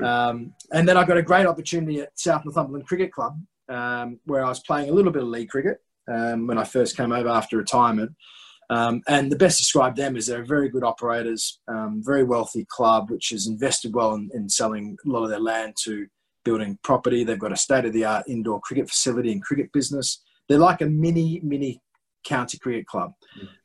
Um, 0.04 0.54
and 0.72 0.88
then 0.88 0.98
I 0.98 1.06
got 1.06 1.18
a 1.18 1.22
great 1.22 1.46
opportunity 1.46 2.02
at 2.02 2.18
South 2.20 2.44
Northumberland 2.46 2.88
Cricket 2.88 3.12
Club, 3.12 3.40
um, 3.70 4.20
where 4.26 4.44
I 4.44 4.50
was 4.50 4.60
playing 4.60 4.90
a 4.90 4.94
little 4.94 5.12
bit 5.12 5.24
of 5.24 5.30
league 5.30 5.50
cricket 5.50 5.82
um, 6.08 6.48
when 6.48 6.58
I 6.58 6.64
first 6.64 6.98
came 6.98 7.12
over 7.12 7.30
after 7.30 7.58
retirement. 7.58 8.12
Um, 8.70 9.02
and 9.08 9.32
the 9.32 9.38
best 9.38 9.60
describe 9.60 9.96
them 9.96 10.18
is 10.18 10.28
they're 10.28 10.44
very 10.44 10.70
good 10.70 10.84
operators, 10.84 11.60
um, 11.68 12.02
very 12.04 12.24
wealthy 12.24 12.66
club, 12.70 13.10
which 13.10 13.30
has 13.30 13.48
invested 13.48 13.94
well 13.94 14.14
in, 14.16 14.30
in, 14.34 14.50
selling 14.50 14.98
a 15.06 15.10
lot 15.10 15.24
of 15.24 15.30
their 15.30 15.40
land 15.40 15.76
to 15.84 16.08
building 16.44 16.78
property. 16.84 17.24
They've 17.24 17.40
got 17.40 17.54
a 17.54 17.58
state 17.58 17.86
of 17.86 17.94
the 17.94 18.04
art 18.04 18.28
indoor 18.28 18.60
cricket 18.60 18.90
facility 18.90 19.32
and 19.32 19.42
cricket 19.42 19.72
business. 19.72 20.22
They're 20.50 20.58
like 20.58 20.82
a 20.82 20.86
mini, 20.86 21.40
mini 21.44 21.82
county 22.26 22.58
cricket 22.58 22.88
club. 22.88 23.14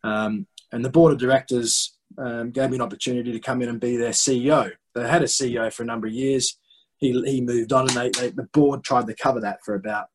Um, 0.04 0.46
and 0.70 0.84
the 0.84 0.90
board 0.90 1.12
of 1.12 1.18
directors 1.18 1.96
um, 2.16 2.50
gave 2.50 2.70
me 2.70 2.76
an 2.76 2.82
opportunity 2.82 3.32
to 3.32 3.40
come 3.40 3.60
in 3.62 3.68
and 3.68 3.80
be 3.80 3.96
their 3.96 4.10
CEO. 4.10 4.70
They 4.94 5.08
had 5.08 5.22
a 5.22 5.26
CEO 5.26 5.72
for 5.72 5.82
a 5.82 5.86
number 5.86 6.06
of 6.06 6.12
years. 6.12 6.58
He, 7.02 7.20
he 7.26 7.40
moved 7.40 7.72
on, 7.72 7.88
and 7.88 7.96
they, 7.96 8.10
they, 8.10 8.30
the 8.30 8.48
board 8.54 8.84
tried 8.84 9.08
to 9.08 9.14
cover 9.14 9.40
that 9.40 9.58
for 9.64 9.74
about 9.74 10.06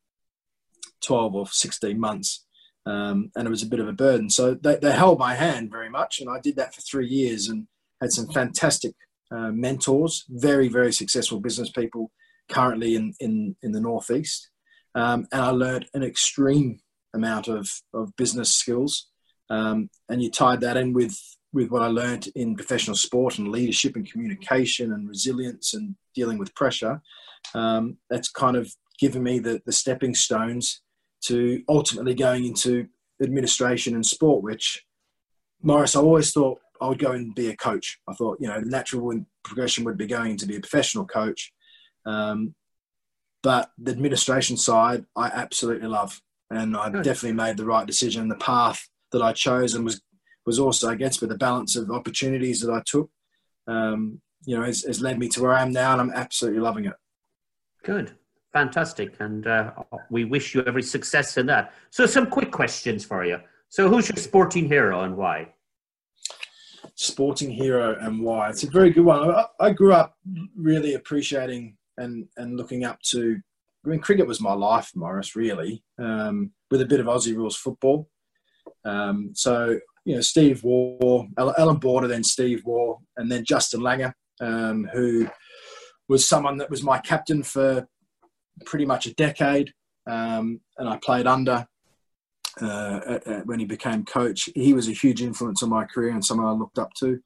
12 1.02 1.34
or 1.34 1.46
16 1.46 2.00
months. 2.00 2.46
Um, 2.86 3.30
and 3.36 3.46
it 3.46 3.50
was 3.50 3.62
a 3.62 3.68
bit 3.68 3.80
of 3.80 3.88
a 3.88 3.92
burden. 3.92 4.30
So 4.30 4.54
they, 4.54 4.76
they 4.76 4.92
held 4.92 5.18
my 5.18 5.34
hand 5.34 5.70
very 5.70 5.90
much, 5.90 6.20
and 6.20 6.30
I 6.30 6.40
did 6.40 6.56
that 6.56 6.74
for 6.74 6.80
three 6.80 7.06
years 7.06 7.48
and 7.48 7.68
had 8.00 8.10
some 8.10 8.28
fantastic 8.28 8.94
uh, 9.30 9.50
mentors, 9.50 10.24
very 10.30 10.68
very 10.68 10.90
successful 10.92 11.38
business 11.40 11.70
people 11.70 12.10
currently 12.48 12.94
in 12.94 13.12
in, 13.20 13.56
in 13.62 13.72
the 13.72 13.80
northeast, 13.80 14.48
um, 14.94 15.26
and 15.32 15.42
I 15.42 15.50
learned 15.50 15.86
an 15.92 16.02
extreme 16.02 16.80
amount 17.12 17.46
of 17.46 17.68
of 17.92 18.16
business 18.16 18.54
skills, 18.54 19.08
um, 19.50 19.90
and 20.08 20.22
you 20.22 20.30
tied 20.30 20.62
that 20.62 20.78
in 20.78 20.94
with 20.94 21.18
with 21.52 21.70
what 21.70 21.82
I 21.82 21.86
learned 21.86 22.28
in 22.34 22.56
professional 22.56 22.96
sport 22.96 23.38
and 23.38 23.48
leadership 23.48 23.96
and 23.96 24.10
communication 24.10 24.92
and 24.92 25.08
resilience 25.08 25.74
and 25.74 25.94
dealing 26.14 26.38
with 26.38 26.54
pressure. 26.54 27.00
Um, 27.54 27.96
that's 28.10 28.28
kind 28.28 28.56
of 28.56 28.72
given 28.98 29.22
me 29.22 29.38
the 29.38 29.62
the 29.64 29.72
stepping 29.72 30.14
stones 30.14 30.82
to 31.22 31.62
ultimately 31.68 32.14
going 32.14 32.44
into 32.44 32.88
administration 33.22 33.94
and 33.94 34.04
sport, 34.04 34.42
which 34.42 34.84
Maurice, 35.62 35.96
I 35.96 36.00
always 36.00 36.32
thought 36.32 36.60
I 36.80 36.88
would 36.88 36.98
go 36.98 37.12
and 37.12 37.34
be 37.34 37.48
a 37.48 37.56
coach. 37.56 37.98
I 38.08 38.14
thought, 38.14 38.38
you 38.40 38.48
know, 38.48 38.60
the 38.60 38.68
natural 38.68 39.24
progression 39.42 39.84
would 39.84 39.96
be 39.96 40.06
going 40.06 40.36
to 40.36 40.46
be 40.46 40.56
a 40.56 40.60
professional 40.60 41.06
coach. 41.06 41.52
Um, 42.06 42.54
but 43.42 43.70
the 43.78 43.92
administration 43.92 44.56
side, 44.56 45.04
I 45.16 45.26
absolutely 45.28 45.88
love. 45.88 46.20
And 46.50 46.76
I 46.76 46.88
definitely 46.88 47.32
made 47.32 47.56
the 47.56 47.66
right 47.66 47.86
decision. 47.86 48.28
The 48.28 48.36
path 48.36 48.88
that 49.12 49.22
I 49.22 49.32
chose 49.32 49.74
and 49.74 49.84
was, 49.84 50.00
was 50.48 50.58
also, 50.58 50.90
I 50.90 50.96
guess, 50.96 51.20
with 51.20 51.30
the 51.30 51.38
balance 51.38 51.76
of 51.76 51.90
opportunities 51.90 52.60
that 52.60 52.72
I 52.72 52.82
took, 52.84 53.10
um, 53.68 54.20
you 54.44 54.56
know, 54.56 54.64
has, 54.64 54.82
has 54.82 55.00
led 55.00 55.18
me 55.18 55.28
to 55.28 55.42
where 55.42 55.52
I 55.52 55.62
am 55.62 55.72
now. 55.72 55.92
And 55.92 56.00
I'm 56.00 56.12
absolutely 56.12 56.60
loving 56.60 56.86
it. 56.86 56.94
Good 57.84 58.16
fantastic, 58.52 59.14
and 59.20 59.46
uh, 59.46 59.70
we 60.10 60.24
wish 60.24 60.54
you 60.54 60.62
every 60.64 60.82
success 60.82 61.36
in 61.36 61.46
that. 61.46 61.72
So, 61.90 62.06
some 62.06 62.26
quick 62.26 62.50
questions 62.50 63.04
for 63.04 63.24
you. 63.24 63.38
So, 63.68 63.88
who's 63.88 64.08
your 64.08 64.16
sporting 64.16 64.66
hero 64.66 65.02
and 65.02 65.16
why? 65.16 65.52
Sporting 66.94 67.50
hero 67.50 67.96
and 68.00 68.20
why? 68.20 68.50
It's 68.50 68.64
a 68.64 68.70
very 68.70 68.90
good 68.90 69.04
one. 69.04 69.30
I, 69.30 69.44
I 69.60 69.70
grew 69.70 69.92
up 69.92 70.16
really 70.56 70.94
appreciating 70.94 71.76
and 71.96 72.26
and 72.36 72.56
looking 72.56 72.84
up 72.84 73.00
to. 73.12 73.40
I 73.84 73.90
mean, 73.90 74.00
cricket 74.00 74.26
was 74.26 74.40
my 74.40 74.52
life, 74.52 74.90
Maurice. 74.94 75.36
Really, 75.36 75.82
um, 75.98 76.52
with 76.70 76.80
a 76.80 76.86
bit 76.86 77.00
of 77.00 77.06
Aussie 77.06 77.36
rules 77.36 77.56
football. 77.56 78.08
Um, 78.84 79.30
so 79.34 79.78
you 80.08 80.14
know, 80.14 80.22
Steve 80.22 80.64
Waugh, 80.64 81.26
Allan 81.36 81.76
Border, 81.76 82.08
then 82.08 82.24
Steve 82.24 82.62
Waugh, 82.64 82.98
and 83.18 83.30
then 83.30 83.44
Justin 83.44 83.80
Langer, 83.80 84.14
um, 84.40 84.88
who 84.94 85.28
was 86.08 86.26
someone 86.26 86.56
that 86.56 86.70
was 86.70 86.82
my 86.82 86.98
captain 86.98 87.42
for 87.42 87.86
pretty 88.64 88.86
much 88.86 89.04
a 89.04 89.12
decade, 89.12 89.74
um, 90.06 90.62
and 90.78 90.88
I 90.88 90.96
played 90.96 91.26
under 91.26 91.66
uh, 92.62 93.00
at, 93.06 93.26
at 93.26 93.46
when 93.46 93.58
he 93.58 93.66
became 93.66 94.06
coach. 94.06 94.48
He 94.54 94.72
was 94.72 94.88
a 94.88 94.92
huge 94.92 95.20
influence 95.20 95.62
on 95.62 95.68
my 95.68 95.84
career 95.84 96.12
and 96.12 96.24
someone 96.24 96.46
I 96.46 96.52
looked 96.52 96.78
up 96.78 96.94
to. 97.00 97.20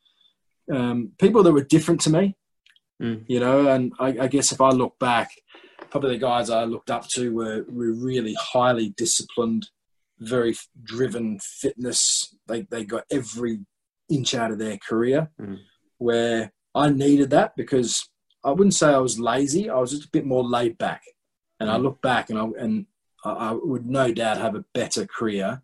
Um, 0.68 1.12
people 1.20 1.44
that 1.44 1.52
were 1.52 1.62
different 1.62 2.00
to 2.00 2.10
me, 2.10 2.36
mm. 3.00 3.22
you 3.28 3.38
know, 3.38 3.68
and 3.68 3.92
I, 4.00 4.08
I, 4.22 4.26
guess 4.26 4.50
if 4.50 4.60
I 4.60 4.70
look 4.70 4.98
back, 4.98 5.30
probably 5.90 6.16
the 6.16 6.20
guys 6.20 6.50
I 6.50 6.64
looked 6.64 6.90
up 6.90 7.06
to 7.14 7.32
were, 7.32 7.64
were 7.68 7.92
really 7.92 8.34
highly 8.40 8.88
disciplined, 8.96 9.68
very 10.22 10.56
driven 10.82 11.38
fitness. 11.40 12.34
They, 12.46 12.62
they 12.62 12.84
got 12.84 13.04
every 13.10 13.60
inch 14.10 14.34
out 14.34 14.50
of 14.50 14.58
their 14.58 14.78
career, 14.78 15.30
mm. 15.40 15.58
where 15.98 16.52
I 16.74 16.90
needed 16.90 17.30
that 17.30 17.56
because 17.56 18.08
I 18.44 18.50
wouldn't 18.50 18.74
say 18.74 18.88
I 18.88 18.98
was 18.98 19.20
lazy. 19.20 19.70
I 19.70 19.78
was 19.78 19.90
just 19.90 20.06
a 20.06 20.10
bit 20.10 20.26
more 20.26 20.44
laid 20.44 20.78
back. 20.78 21.02
And 21.60 21.70
I 21.70 21.76
look 21.76 22.02
back 22.02 22.28
and 22.28 22.38
I, 22.38 22.46
and 22.58 22.86
I 23.24 23.52
would 23.52 23.86
no 23.86 24.12
doubt 24.12 24.38
have 24.38 24.56
a 24.56 24.64
better 24.74 25.06
career 25.06 25.62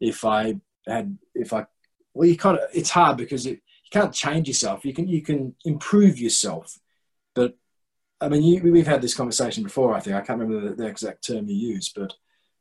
if 0.00 0.24
I 0.24 0.56
had, 0.86 1.16
if 1.34 1.52
I, 1.52 1.66
well, 2.12 2.28
you 2.28 2.36
kind 2.36 2.58
of, 2.58 2.64
it's 2.74 2.90
hard 2.90 3.16
because 3.16 3.46
it, 3.46 3.60
you 3.60 3.90
can't 3.92 4.12
change 4.12 4.48
yourself. 4.48 4.84
You 4.84 4.92
can, 4.92 5.06
you 5.06 5.22
can 5.22 5.54
improve 5.64 6.18
yourself. 6.18 6.76
But 7.34 7.56
I 8.20 8.28
mean, 8.28 8.42
you, 8.42 8.62
we've 8.62 8.86
had 8.86 9.00
this 9.00 9.14
conversation 9.14 9.62
before, 9.62 9.94
I 9.94 10.00
think. 10.00 10.16
I 10.16 10.22
can't 10.22 10.40
remember 10.40 10.70
the, 10.70 10.74
the 10.74 10.86
exact 10.86 11.26
term 11.26 11.48
you 11.48 11.54
used, 11.54 11.92
but 11.94 12.12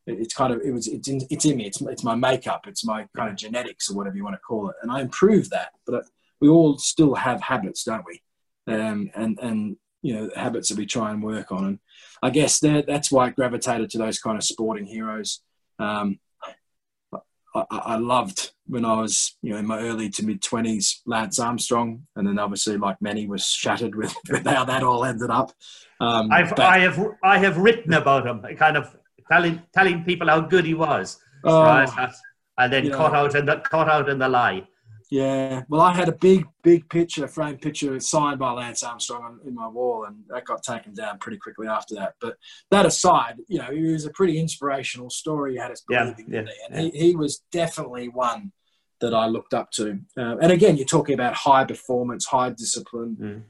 it's 0.05 0.33
kind 0.33 0.53
of, 0.53 0.61
it 0.61 0.71
was, 0.71 0.87
it's 0.87 1.07
in, 1.07 1.21
it's 1.29 1.45
in 1.45 1.57
me. 1.57 1.65
It's, 1.65 1.81
it's 1.81 2.03
my 2.03 2.15
makeup. 2.15 2.65
It's 2.67 2.85
my 2.85 3.07
kind 3.15 3.29
of 3.29 3.35
genetics 3.35 3.89
or 3.89 3.95
whatever 3.95 4.15
you 4.15 4.23
want 4.23 4.35
to 4.35 4.39
call 4.39 4.69
it. 4.69 4.75
And 4.81 4.91
I 4.91 5.01
improved 5.01 5.51
that. 5.51 5.73
But 5.85 6.05
we 6.39 6.49
all 6.49 6.77
still 6.77 7.15
have 7.15 7.41
habits, 7.41 7.83
don't 7.83 8.05
we? 8.05 8.21
Um, 8.67 9.09
and, 9.15 9.39
and 9.39 9.77
you 10.01 10.15
know 10.15 10.29
habits 10.35 10.69
that 10.69 10.77
we 10.77 10.85
try 10.85 11.11
and 11.11 11.21
work 11.21 11.51
on 11.51 11.63
and 11.63 11.79
i 12.23 12.29
guess 12.31 12.59
that 12.59 12.87
that's 12.87 13.11
why 13.11 13.27
i 13.27 13.29
gravitated 13.29 13.89
to 13.89 13.99
those 13.99 14.17
kind 14.17 14.35
of 14.35 14.43
sporting 14.43 14.85
heroes 14.85 15.41
um, 15.77 16.19
I, 17.53 17.65
I, 17.69 17.95
loved 17.97 18.51
when 18.65 18.85
I 18.85 18.93
was, 19.01 19.35
you 19.41 19.51
know, 19.51 19.57
in 19.57 19.65
my 19.65 19.79
early 19.79 20.09
to 20.09 20.25
mid 20.25 20.41
twenties, 20.41 21.01
Lance 21.05 21.39
Armstrong, 21.39 22.07
and 22.15 22.25
then 22.25 22.39
obviously, 22.39 22.77
like 22.77 23.01
many, 23.01 23.27
was 23.27 23.45
shattered 23.45 23.95
with, 23.95 24.15
with 24.29 24.45
how 24.47 24.63
that 24.65 24.83
all 24.83 25.03
ended 25.03 25.29
up. 25.29 25.51
Um, 25.99 26.31
I've, 26.31 26.51
but, 26.51 26.61
I 26.61 26.79
have, 26.79 27.05
I 27.23 27.39
have 27.39 27.57
written 27.57 27.93
about 27.93 28.25
him, 28.25 28.41
kind 28.57 28.77
of 28.77 28.95
telling 29.29 29.61
telling 29.73 30.03
people 30.03 30.27
how 30.27 30.41
good 30.41 30.65
he 30.65 30.73
was, 30.73 31.19
oh, 31.43 31.63
right? 31.63 32.11
and 32.57 32.73
then 32.73 32.91
caught 32.91 33.13
out 33.13 33.35
in 33.35 33.45
the 33.45 33.57
caught 33.57 33.89
out 33.89 34.09
in 34.09 34.19
the 34.19 34.29
lie. 34.29 34.67
Yeah, 35.11 35.63
well, 35.67 35.81
I 35.81 35.93
had 35.93 36.07
a 36.07 36.13
big, 36.13 36.47
big 36.63 36.89
picture, 36.89 37.27
framed 37.27 37.61
picture 37.61 37.99
signed 37.99 38.39
by 38.39 38.51
Lance 38.51 38.81
Armstrong 38.81 39.39
in 39.45 39.53
my 39.53 39.67
wall, 39.67 40.05
and 40.05 40.23
that 40.29 40.45
got 40.45 40.63
taken 40.63 40.93
down 40.93 41.19
pretty 41.19 41.37
quickly 41.37 41.67
after 41.67 41.95
that. 41.95 42.13
But 42.21 42.37
that 42.69 42.85
aside, 42.85 43.35
you 43.49 43.59
know, 43.59 43.69
it 43.69 43.91
was 43.91 44.05
a 44.05 44.11
pretty 44.11 44.39
inspirational 44.39 45.09
story. 45.09 45.53
He 45.53 45.57
had 45.57 45.71
us 45.71 45.83
believing 45.85 46.27
yeah, 46.29 46.43
yeah, 46.43 46.47
and 46.69 46.85
yeah. 46.85 46.91
He, 46.93 47.07
he 47.07 47.15
was 47.17 47.43
definitely 47.51 48.07
one 48.07 48.53
that 49.01 49.13
I 49.13 49.25
looked 49.25 49.53
up 49.53 49.69
to. 49.71 49.99
Uh, 50.17 50.37
and 50.37 50.49
again, 50.49 50.77
you're 50.77 50.85
talking 50.85 51.15
about 51.15 51.33
high 51.33 51.65
performance, 51.65 52.25
high 52.27 52.51
discipline 52.51 53.17
mm. 53.19 53.43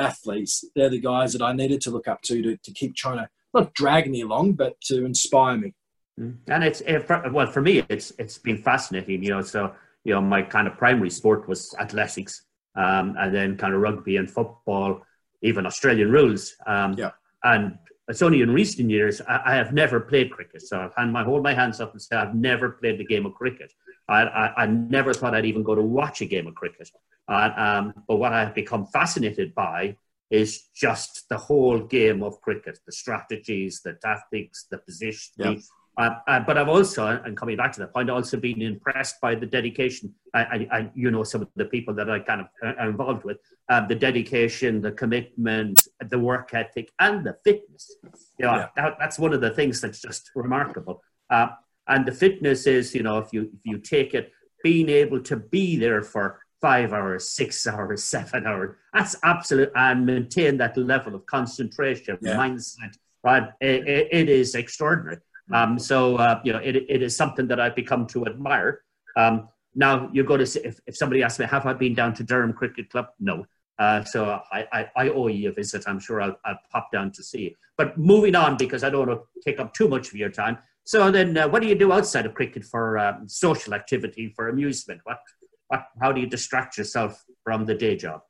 athletes. 0.00 0.64
They're 0.76 0.88
the 0.88 1.00
guys 1.00 1.32
that 1.32 1.42
I 1.42 1.52
needed 1.52 1.80
to 1.80 1.90
look 1.90 2.06
up 2.06 2.22
to 2.22 2.40
to, 2.42 2.56
to 2.56 2.72
keep 2.72 2.94
trying 2.94 3.18
to 3.18 3.28
not 3.54 3.74
drag 3.74 4.10
me 4.10 4.22
along, 4.22 4.52
but 4.52 4.80
to 4.82 5.04
inspire 5.04 5.56
me. 5.56 5.74
Mm. 6.18 6.38
And 6.48 6.64
it's 6.64 6.80
it, 6.82 7.06
well 7.32 7.46
for 7.46 7.62
me, 7.62 7.84
it's 7.88 8.12
it's 8.18 8.38
been 8.38 8.58
fascinating. 8.62 9.22
You 9.22 9.30
know, 9.30 9.42
so 9.42 9.72
you 10.04 10.14
know, 10.14 10.20
my 10.20 10.42
kind 10.42 10.66
of 10.66 10.76
primary 10.76 11.10
sport 11.10 11.48
was 11.48 11.74
athletics, 11.78 12.42
um, 12.76 13.14
and 13.18 13.34
then 13.34 13.56
kind 13.56 13.74
of 13.74 13.80
rugby 13.80 14.16
and 14.16 14.30
football, 14.30 15.02
even 15.42 15.66
Australian 15.66 16.10
rules. 16.10 16.54
Um, 16.66 16.94
yeah. 16.94 17.10
And 17.44 17.78
it's 18.08 18.22
only 18.22 18.40
in 18.40 18.50
recent 18.50 18.90
years 18.90 19.20
I, 19.20 19.40
I, 19.44 19.54
have 19.54 19.72
never 19.72 20.00
played 20.00 20.30
cricket. 20.30 20.62
So 20.62 20.80
I've 20.80 20.94
hand 20.96 21.12
my 21.12 21.22
hold 21.22 21.42
my 21.42 21.54
hands 21.54 21.80
up 21.80 21.92
and 21.92 22.00
say 22.00 22.16
I've 22.16 22.34
never 22.34 22.70
played 22.70 22.98
the 22.98 23.04
game 23.04 23.26
of 23.26 23.34
cricket. 23.34 23.72
I, 24.08 24.22
I, 24.22 24.62
I 24.62 24.66
never 24.66 25.12
thought 25.12 25.34
I'd 25.34 25.44
even 25.44 25.62
go 25.62 25.74
to 25.74 25.82
watch 25.82 26.22
a 26.22 26.24
game 26.24 26.46
of 26.46 26.54
cricket. 26.54 26.90
Uh, 27.28 27.50
um, 27.56 27.94
but 28.08 28.16
what 28.16 28.32
I 28.32 28.40
have 28.40 28.54
become 28.54 28.86
fascinated 28.86 29.54
by 29.54 29.96
is 30.30 30.68
just 30.74 31.28
the 31.28 31.38
whole 31.38 31.80
game 31.80 32.22
of 32.22 32.40
cricket, 32.40 32.78
the 32.86 32.92
strategies, 32.92 33.80
the 33.82 33.94
tactics, 33.94 34.66
the 34.70 34.78
positioning, 34.78 35.62
uh, 35.98 36.14
uh, 36.28 36.40
but 36.40 36.56
I've 36.56 36.68
also, 36.68 37.06
and 37.06 37.36
coming 37.36 37.56
back 37.56 37.72
to 37.72 37.80
the 37.80 37.88
point, 37.88 38.08
also 38.08 38.36
been 38.36 38.62
impressed 38.62 39.20
by 39.20 39.34
the 39.34 39.46
dedication. 39.46 40.14
I, 40.32 40.68
I, 40.70 40.90
you 40.94 41.10
know, 41.10 41.24
some 41.24 41.42
of 41.42 41.48
the 41.56 41.64
people 41.64 41.92
that 41.94 42.08
I 42.08 42.20
kind 42.20 42.40
of 42.40 42.46
are 42.62 42.88
involved 42.88 43.24
with, 43.24 43.38
um, 43.68 43.88
the 43.88 43.96
dedication, 43.96 44.80
the 44.80 44.92
commitment, 44.92 45.82
the 46.08 46.18
work 46.18 46.54
ethic, 46.54 46.92
and 47.00 47.26
the 47.26 47.36
fitness. 47.42 47.96
You 48.38 48.46
know, 48.46 48.54
yeah. 48.54 48.68
that, 48.76 48.96
that's 49.00 49.18
one 49.18 49.32
of 49.32 49.40
the 49.40 49.50
things 49.50 49.80
that's 49.80 50.00
just 50.00 50.30
remarkable. 50.36 51.02
Uh, 51.30 51.48
and 51.88 52.06
the 52.06 52.12
fitness 52.12 52.68
is, 52.68 52.94
you 52.94 53.02
know, 53.02 53.18
if 53.18 53.32
you 53.32 53.50
if 53.52 53.64
you 53.64 53.78
take 53.78 54.14
it, 54.14 54.30
being 54.62 54.88
able 54.88 55.20
to 55.22 55.36
be 55.36 55.76
there 55.76 56.02
for 56.02 56.38
five 56.60 56.92
hours, 56.92 57.28
six 57.28 57.66
hours, 57.66 58.04
seven 58.04 58.46
hours, 58.46 58.76
that's 58.92 59.16
absolute, 59.22 59.70
and 59.74 60.04
maintain 60.04 60.56
that 60.58 60.76
level 60.76 61.14
of 61.14 61.26
concentration, 61.26 62.18
yeah. 62.20 62.36
mindset. 62.36 62.96
Right, 63.24 63.48
it, 63.60 63.86
it, 63.88 64.08
it 64.12 64.28
is 64.28 64.54
extraordinary. 64.54 65.18
Um, 65.52 65.78
so 65.78 66.16
uh, 66.16 66.40
you 66.44 66.52
know, 66.52 66.58
it, 66.58 66.76
it 66.76 67.02
is 67.02 67.16
something 67.16 67.48
that 67.48 67.58
I've 67.58 67.74
become 67.74 68.06
to 68.08 68.26
admire. 68.26 68.82
Um, 69.16 69.48
now 69.74 70.08
you 70.12 70.24
go 70.24 70.36
to 70.36 70.46
see, 70.46 70.60
if, 70.60 70.80
if 70.86 70.96
somebody 70.96 71.22
asks 71.22 71.38
me, 71.38 71.46
have 71.46 71.66
I 71.66 71.72
been 71.72 71.94
down 71.94 72.14
to 72.14 72.22
Durham 72.22 72.52
Cricket 72.52 72.90
Club? 72.90 73.08
No. 73.18 73.46
Uh, 73.78 74.02
so 74.02 74.40
I, 74.52 74.66
I, 74.72 74.90
I, 74.96 75.08
owe 75.10 75.28
you 75.28 75.50
a 75.50 75.52
visit. 75.52 75.84
I'm 75.86 76.00
sure 76.00 76.20
I'll, 76.20 76.36
I'll 76.44 76.58
pop 76.72 76.90
down 76.90 77.12
to 77.12 77.22
see 77.22 77.42
you. 77.42 77.54
But 77.76 77.96
moving 77.96 78.34
on, 78.34 78.56
because 78.56 78.82
I 78.82 78.90
don't 78.90 79.06
want 79.06 79.20
to 79.20 79.40
take 79.40 79.60
up 79.60 79.72
too 79.72 79.86
much 79.86 80.08
of 80.08 80.14
your 80.16 80.30
time. 80.30 80.58
So 80.82 81.10
then, 81.12 81.36
uh, 81.36 81.46
what 81.46 81.62
do 81.62 81.68
you 81.68 81.76
do 81.76 81.92
outside 81.92 82.26
of 82.26 82.34
cricket 82.34 82.64
for 82.64 82.98
um, 82.98 83.28
social 83.28 83.74
activity, 83.74 84.32
for 84.34 84.48
amusement? 84.48 85.00
What, 85.04 85.20
what, 85.68 85.86
how 86.00 86.12
do 86.12 86.20
you 86.20 86.26
distract 86.26 86.76
yourself 86.76 87.24
from 87.44 87.64
the 87.64 87.74
day 87.74 87.96
job? 87.96 88.22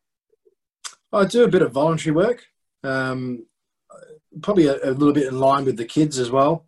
I 1.13 1.25
do 1.25 1.45
a 1.45 1.49
bit 1.49 1.63
of 1.63 1.73
voluntary 1.73 2.15
work, 2.15 2.45
um, 2.85 3.47
probably 4.43 4.67
a, 4.67 4.77
a, 4.85 4.93
little 4.93 5.15
bit 5.15 5.27
in 5.27 5.39
line 5.39 5.65
with 5.65 5.77
the 5.77 5.85
kids 5.85 6.19
as 6.19 6.31
well. 6.31 6.67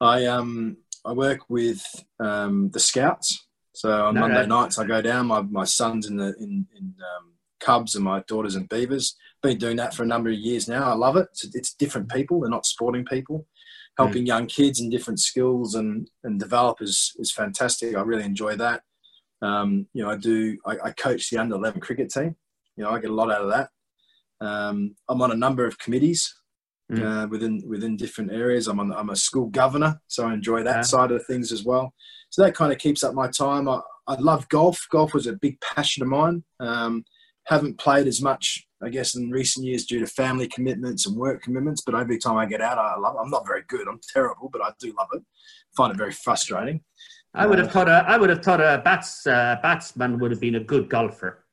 I 0.00 0.26
um 0.26 0.78
I 1.04 1.12
work 1.12 1.40
with 1.48 1.84
um, 2.18 2.70
the 2.70 2.80
Scouts. 2.80 3.46
So 3.72 4.06
on 4.06 4.14
no, 4.14 4.22
Monday 4.22 4.46
nights 4.46 4.78
I 4.78 4.86
go 4.86 5.02
down. 5.02 5.26
My 5.26 5.42
my 5.42 5.64
son's 5.64 6.06
in 6.06 6.16
the 6.16 6.34
in, 6.38 6.66
in 6.76 6.94
um, 7.16 7.32
Cubs 7.60 7.94
and 7.94 8.04
my 8.04 8.22
daughter's 8.26 8.56
in 8.56 8.66
Beavers. 8.66 9.16
Been 9.42 9.58
doing 9.58 9.76
that 9.76 9.94
for 9.94 10.02
a 10.02 10.06
number 10.06 10.30
of 10.30 10.36
years 10.36 10.68
now. 10.68 10.90
I 10.90 10.94
love 10.94 11.16
it. 11.16 11.28
It's, 11.32 11.54
it's 11.54 11.74
different 11.74 12.10
people. 12.10 12.40
They're 12.40 12.50
not 12.50 12.66
sporting 12.66 13.04
people. 13.04 13.46
Helping 13.98 14.24
mm. 14.24 14.28
young 14.28 14.46
kids 14.46 14.80
and 14.80 14.90
different 14.90 15.20
skills 15.20 15.74
and 15.74 16.08
and 16.22 16.40
develop 16.40 16.80
is 16.80 17.14
is 17.18 17.32
fantastic. 17.32 17.96
I 17.96 18.02
really 18.02 18.24
enjoy 18.24 18.56
that. 18.56 18.82
Um, 19.44 19.86
you 19.92 20.02
know, 20.02 20.10
I 20.10 20.16
do. 20.16 20.56
I, 20.64 20.76
I, 20.84 20.90
coach 20.92 21.28
the 21.28 21.38
under 21.38 21.56
eleven 21.56 21.80
cricket 21.80 22.10
team. 22.10 22.34
You 22.76 22.84
know, 22.84 22.90
I 22.90 22.98
get 22.98 23.10
a 23.10 23.14
lot 23.14 23.30
out 23.30 23.42
of 23.42 23.50
that. 23.50 23.68
Um, 24.40 24.96
I'm 25.08 25.20
on 25.20 25.32
a 25.32 25.36
number 25.36 25.66
of 25.66 25.78
committees 25.78 26.34
mm. 26.90 27.02
uh, 27.02 27.28
within 27.28 27.62
within 27.66 27.96
different 27.96 28.32
areas. 28.32 28.68
I'm 28.68 28.80
on, 28.80 28.92
I'm 28.92 29.10
a 29.10 29.16
school 29.16 29.48
governor, 29.48 30.00
so 30.06 30.26
I 30.26 30.32
enjoy 30.32 30.62
that 30.62 30.76
yeah. 30.76 30.82
side 30.82 31.12
of 31.12 31.26
things 31.26 31.52
as 31.52 31.62
well. 31.62 31.92
So 32.30 32.42
that 32.42 32.54
kind 32.54 32.72
of 32.72 32.78
keeps 32.78 33.04
up 33.04 33.14
my 33.14 33.28
time. 33.28 33.68
I, 33.68 33.80
I 34.06 34.14
love 34.14 34.48
golf. 34.48 34.86
Golf 34.90 35.12
was 35.12 35.26
a 35.26 35.34
big 35.34 35.60
passion 35.60 36.02
of 36.02 36.08
mine. 36.08 36.42
Um, 36.60 37.04
haven't 37.46 37.78
played 37.78 38.06
as 38.06 38.22
much, 38.22 38.66
I 38.82 38.88
guess, 38.88 39.14
in 39.14 39.30
recent 39.30 39.66
years 39.66 39.84
due 39.84 40.00
to 40.00 40.06
family 40.06 40.48
commitments 40.48 41.06
and 41.06 41.16
work 41.16 41.42
commitments. 41.42 41.82
But 41.84 41.94
every 41.94 42.18
time 42.18 42.38
I 42.38 42.46
get 42.46 42.62
out, 42.62 42.78
I 42.78 42.98
love. 42.98 43.16
It. 43.16 43.20
I'm 43.22 43.30
not 43.30 43.46
very 43.46 43.62
good. 43.68 43.86
I'm 43.88 44.00
terrible, 44.12 44.48
but 44.50 44.62
I 44.62 44.70
do 44.80 44.94
love 44.98 45.08
it. 45.12 45.22
Find 45.76 45.92
it 45.92 45.98
very 45.98 46.12
frustrating. 46.12 46.80
I 47.34 47.46
would 47.46 47.58
have 47.58 47.72
thought 47.72 47.88
a, 47.88 48.04
I 48.06 48.16
would 48.16 48.30
have 48.30 48.42
thought 48.42 48.60
a 48.60 48.80
bats, 48.84 49.26
uh, 49.26 49.56
batsman 49.62 50.18
would 50.20 50.30
have 50.30 50.40
been 50.40 50.54
a 50.54 50.60
good 50.60 50.88
golfer. 50.88 51.44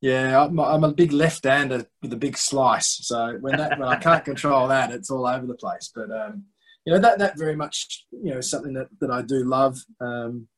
Yeah, 0.00 0.42
I'm, 0.42 0.58
I'm 0.58 0.84
a 0.84 0.92
big 0.92 1.12
left-hander 1.12 1.86
with 2.02 2.12
a 2.12 2.16
big 2.16 2.36
slice. 2.36 3.06
So 3.06 3.36
when 3.40 3.56
that 3.58 3.78
when 3.78 3.88
I 3.88 3.96
can't 4.00 4.24
control 4.24 4.66
that, 4.68 4.90
it's 4.90 5.10
all 5.10 5.26
over 5.26 5.46
the 5.46 5.54
place. 5.54 5.92
But 5.94 6.10
um, 6.10 6.44
you 6.84 6.92
know 6.92 6.98
that 6.98 7.18
that 7.18 7.38
very 7.38 7.54
much 7.54 8.06
you 8.10 8.32
know 8.32 8.38
is 8.38 8.50
something 8.50 8.72
that, 8.74 8.88
that 9.00 9.10
I 9.10 9.22
do 9.22 9.44
love. 9.44 9.78
Um, 10.00 10.48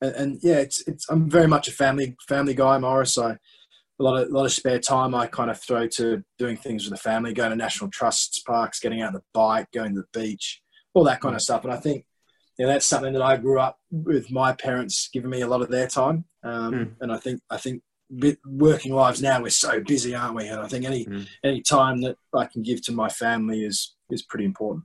and, 0.00 0.14
and, 0.14 0.38
yeah, 0.42 0.56
it's 0.56 0.86
it's 0.88 1.08
I'm 1.08 1.28
very 1.28 1.46
much 1.46 1.68
a 1.68 1.72
family 1.72 2.16
family 2.28 2.54
guy, 2.54 2.78
Maurice. 2.78 3.12
So 3.12 3.26
a 3.26 4.02
lot 4.02 4.22
of 4.22 4.30
a 4.30 4.32
lot 4.32 4.46
of 4.46 4.52
spare 4.52 4.78
time 4.78 5.14
I 5.14 5.26
kind 5.26 5.50
of 5.50 5.60
throw 5.60 5.86
to 5.88 6.24
doing 6.38 6.56
things 6.56 6.84
with 6.84 6.92
the 6.92 7.02
family, 7.02 7.34
going 7.34 7.50
to 7.50 7.56
national 7.56 7.90
trusts 7.90 8.40
parks, 8.40 8.80
getting 8.80 9.02
out 9.02 9.08
on 9.08 9.14
the 9.14 9.22
bike, 9.34 9.66
going 9.72 9.94
to 9.94 10.02
the 10.02 10.18
beach, 10.18 10.62
all 10.94 11.04
that 11.04 11.20
kind 11.20 11.34
of 11.34 11.42
stuff. 11.42 11.64
And 11.64 11.72
I 11.72 11.76
think 11.76 12.06
you 12.58 12.66
know, 12.66 12.72
that's 12.72 12.86
something 12.86 13.12
that 13.12 13.22
I 13.22 13.36
grew 13.36 13.60
up 13.60 13.78
with 13.90 14.30
my 14.30 14.52
parents 14.52 15.08
giving 15.12 15.30
me 15.30 15.42
a 15.42 15.46
lot 15.46 15.62
of 15.62 15.68
their 15.68 15.86
time. 15.86 16.24
Um, 16.42 16.72
mm. 16.72 16.92
And 17.00 17.12
I 17.12 17.18
think 17.18 17.40
I 17.50 17.56
think 17.56 17.82
working 18.46 18.94
lives 18.94 19.20
now 19.20 19.40
we're 19.40 19.50
so 19.50 19.80
busy 19.80 20.14
aren't 20.14 20.34
we? 20.34 20.48
And 20.48 20.60
i 20.60 20.66
think 20.66 20.84
any 20.86 21.04
mm. 21.04 21.26
any 21.44 21.60
time 21.60 22.00
that 22.00 22.16
i 22.34 22.46
can 22.46 22.62
give 22.62 22.80
to 22.82 22.92
my 22.92 23.08
family 23.08 23.64
is 23.64 23.94
is 24.10 24.22
pretty 24.22 24.44
important. 24.44 24.84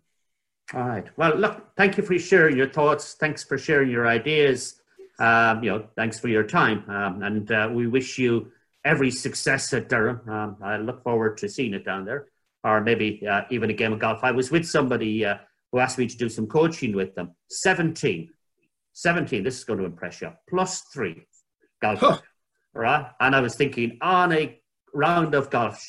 All 0.73 0.81
right. 0.81 1.07
Well 1.17 1.35
look 1.35 1.75
thank 1.77 1.97
you 1.97 2.03
for 2.03 2.17
sharing 2.19 2.57
your 2.57 2.69
thoughts. 2.69 3.13
Thanks 3.13 3.43
for 3.43 3.57
sharing 3.57 3.89
your 3.89 4.07
ideas. 4.07 4.81
Um, 5.19 5.63
you 5.63 5.71
know 5.71 5.87
thanks 5.95 6.19
for 6.19 6.27
your 6.27 6.43
time. 6.43 6.83
Um, 6.89 7.23
and 7.23 7.51
uh, 7.51 7.69
we 7.71 7.87
wish 7.87 8.17
you 8.17 8.51
every 8.83 9.11
success 9.11 9.71
at 9.73 9.87
durham. 9.87 10.21
Um, 10.29 10.57
i 10.61 10.77
look 10.77 11.03
forward 11.03 11.37
to 11.37 11.47
seeing 11.47 11.73
it 11.73 11.85
down 11.85 12.05
there. 12.05 12.27
Or 12.65 12.79
maybe 12.81 13.25
uh, 13.27 13.41
even 13.49 13.69
a 13.69 13.73
game 13.73 13.91
of 13.91 13.99
golf. 13.99 14.19
I 14.23 14.31
was 14.31 14.49
with 14.49 14.65
somebody 14.65 15.25
uh, 15.25 15.35
who 15.73 15.79
asked 15.79 15.97
me 15.97 16.07
to 16.07 16.15
do 16.15 16.29
some 16.29 16.47
coaching 16.47 16.95
with 16.95 17.13
them 17.15 17.31
17 17.49 18.29
17 18.93 19.43
this 19.43 19.57
is 19.57 19.65
going 19.65 19.79
to 19.79 19.85
impress 19.85 20.21
you 20.21 20.31
plus 20.49 20.83
three 20.93 21.27
golf 21.81 21.99
huh 21.99 22.17
right? 22.73 23.05
And 23.19 23.35
I 23.35 23.41
was 23.41 23.55
thinking 23.55 23.97
on 24.01 24.31
a 24.31 24.59
round 24.93 25.35
of 25.35 25.49
golf, 25.49 25.83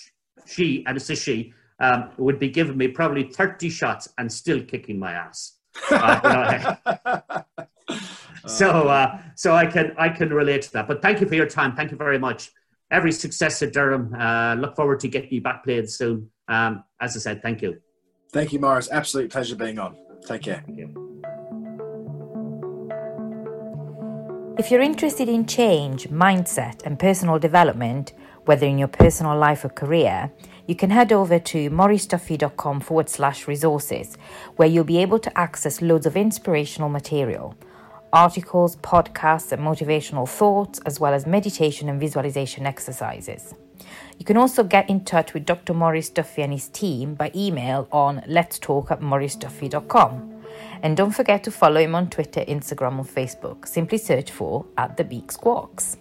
she, 0.46 0.84
and 0.86 0.96
it's 0.96 1.10
a 1.10 1.16
she, 1.16 1.52
um, 1.80 2.10
would 2.18 2.38
be 2.38 2.48
giving 2.48 2.76
me 2.76 2.88
probably 2.88 3.24
30 3.24 3.68
shots 3.70 4.08
and 4.18 4.32
still 4.32 4.62
kicking 4.62 4.98
my 4.98 5.12
ass. 5.12 5.58
Uh, 5.90 6.74
so, 8.46 8.88
uh, 8.88 9.18
so 9.34 9.54
I 9.54 9.66
can 9.66 9.94
I 9.98 10.08
can 10.08 10.32
relate 10.32 10.62
to 10.62 10.72
that. 10.74 10.86
But 10.86 11.02
thank 11.02 11.20
you 11.20 11.26
for 11.26 11.34
your 11.34 11.46
time. 11.46 11.74
Thank 11.74 11.90
you 11.90 11.96
very 11.96 12.18
much. 12.18 12.52
Every 12.92 13.10
success 13.10 13.60
at 13.62 13.72
Durham. 13.72 14.14
Uh, 14.14 14.54
look 14.54 14.76
forward 14.76 15.00
to 15.00 15.08
getting 15.08 15.32
you 15.32 15.40
back 15.40 15.64
playing 15.64 15.88
soon. 15.88 16.30
Um, 16.46 16.84
as 17.00 17.16
I 17.16 17.20
said, 17.20 17.42
thank 17.42 17.60
you. 17.62 17.80
Thank 18.34 18.52
you, 18.52 18.58
Maurice. 18.58 18.90
Absolute 18.90 19.30
pleasure 19.30 19.54
being 19.54 19.78
on. 19.78 19.96
Take 20.26 20.42
care. 20.42 20.64
If 24.58 24.72
you're 24.72 24.80
interested 24.82 25.28
in 25.28 25.46
change, 25.46 26.08
mindset, 26.08 26.82
and 26.84 26.98
personal 26.98 27.38
development, 27.38 28.12
whether 28.46 28.66
in 28.66 28.76
your 28.76 28.88
personal 28.88 29.38
life 29.38 29.64
or 29.64 29.68
career, 29.68 30.32
you 30.66 30.74
can 30.74 30.90
head 30.90 31.12
over 31.12 31.38
to 31.38 31.70
mauriceduffy.com 31.70 32.80
forward 32.80 33.08
slash 33.08 33.46
resources, 33.46 34.18
where 34.56 34.66
you'll 34.66 34.82
be 34.82 34.98
able 34.98 35.20
to 35.20 35.38
access 35.38 35.80
loads 35.80 36.04
of 36.04 36.16
inspirational 36.16 36.88
material, 36.88 37.54
articles, 38.12 38.74
podcasts, 38.78 39.52
and 39.52 39.62
motivational 39.62 40.28
thoughts, 40.28 40.80
as 40.86 40.98
well 40.98 41.14
as 41.14 41.24
meditation 41.24 41.88
and 41.88 42.00
visualization 42.00 42.66
exercises. 42.66 43.54
You 44.18 44.24
can 44.24 44.36
also 44.36 44.62
get 44.62 44.88
in 44.88 45.04
touch 45.04 45.34
with 45.34 45.44
Dr. 45.44 45.74
Maurice 45.74 46.08
Duffy 46.08 46.42
and 46.42 46.52
his 46.52 46.68
team 46.68 47.14
by 47.14 47.30
email 47.34 47.88
on 47.90 48.22
let's 48.26 48.58
talk 48.58 48.90
at. 49.80 50.30
And 50.82 50.96
don't 50.96 51.12
forget 51.12 51.42
to 51.44 51.50
follow 51.50 51.80
him 51.80 51.94
on 51.94 52.10
Twitter, 52.10 52.44
Instagram, 52.46 52.98
or 52.98 53.04
Facebook. 53.04 53.66
Simply 53.66 53.98
search 53.98 54.30
for 54.30 54.66
at 54.76 54.96
the 54.96 55.04
Beak 55.04 55.32
Squawks. 55.32 55.96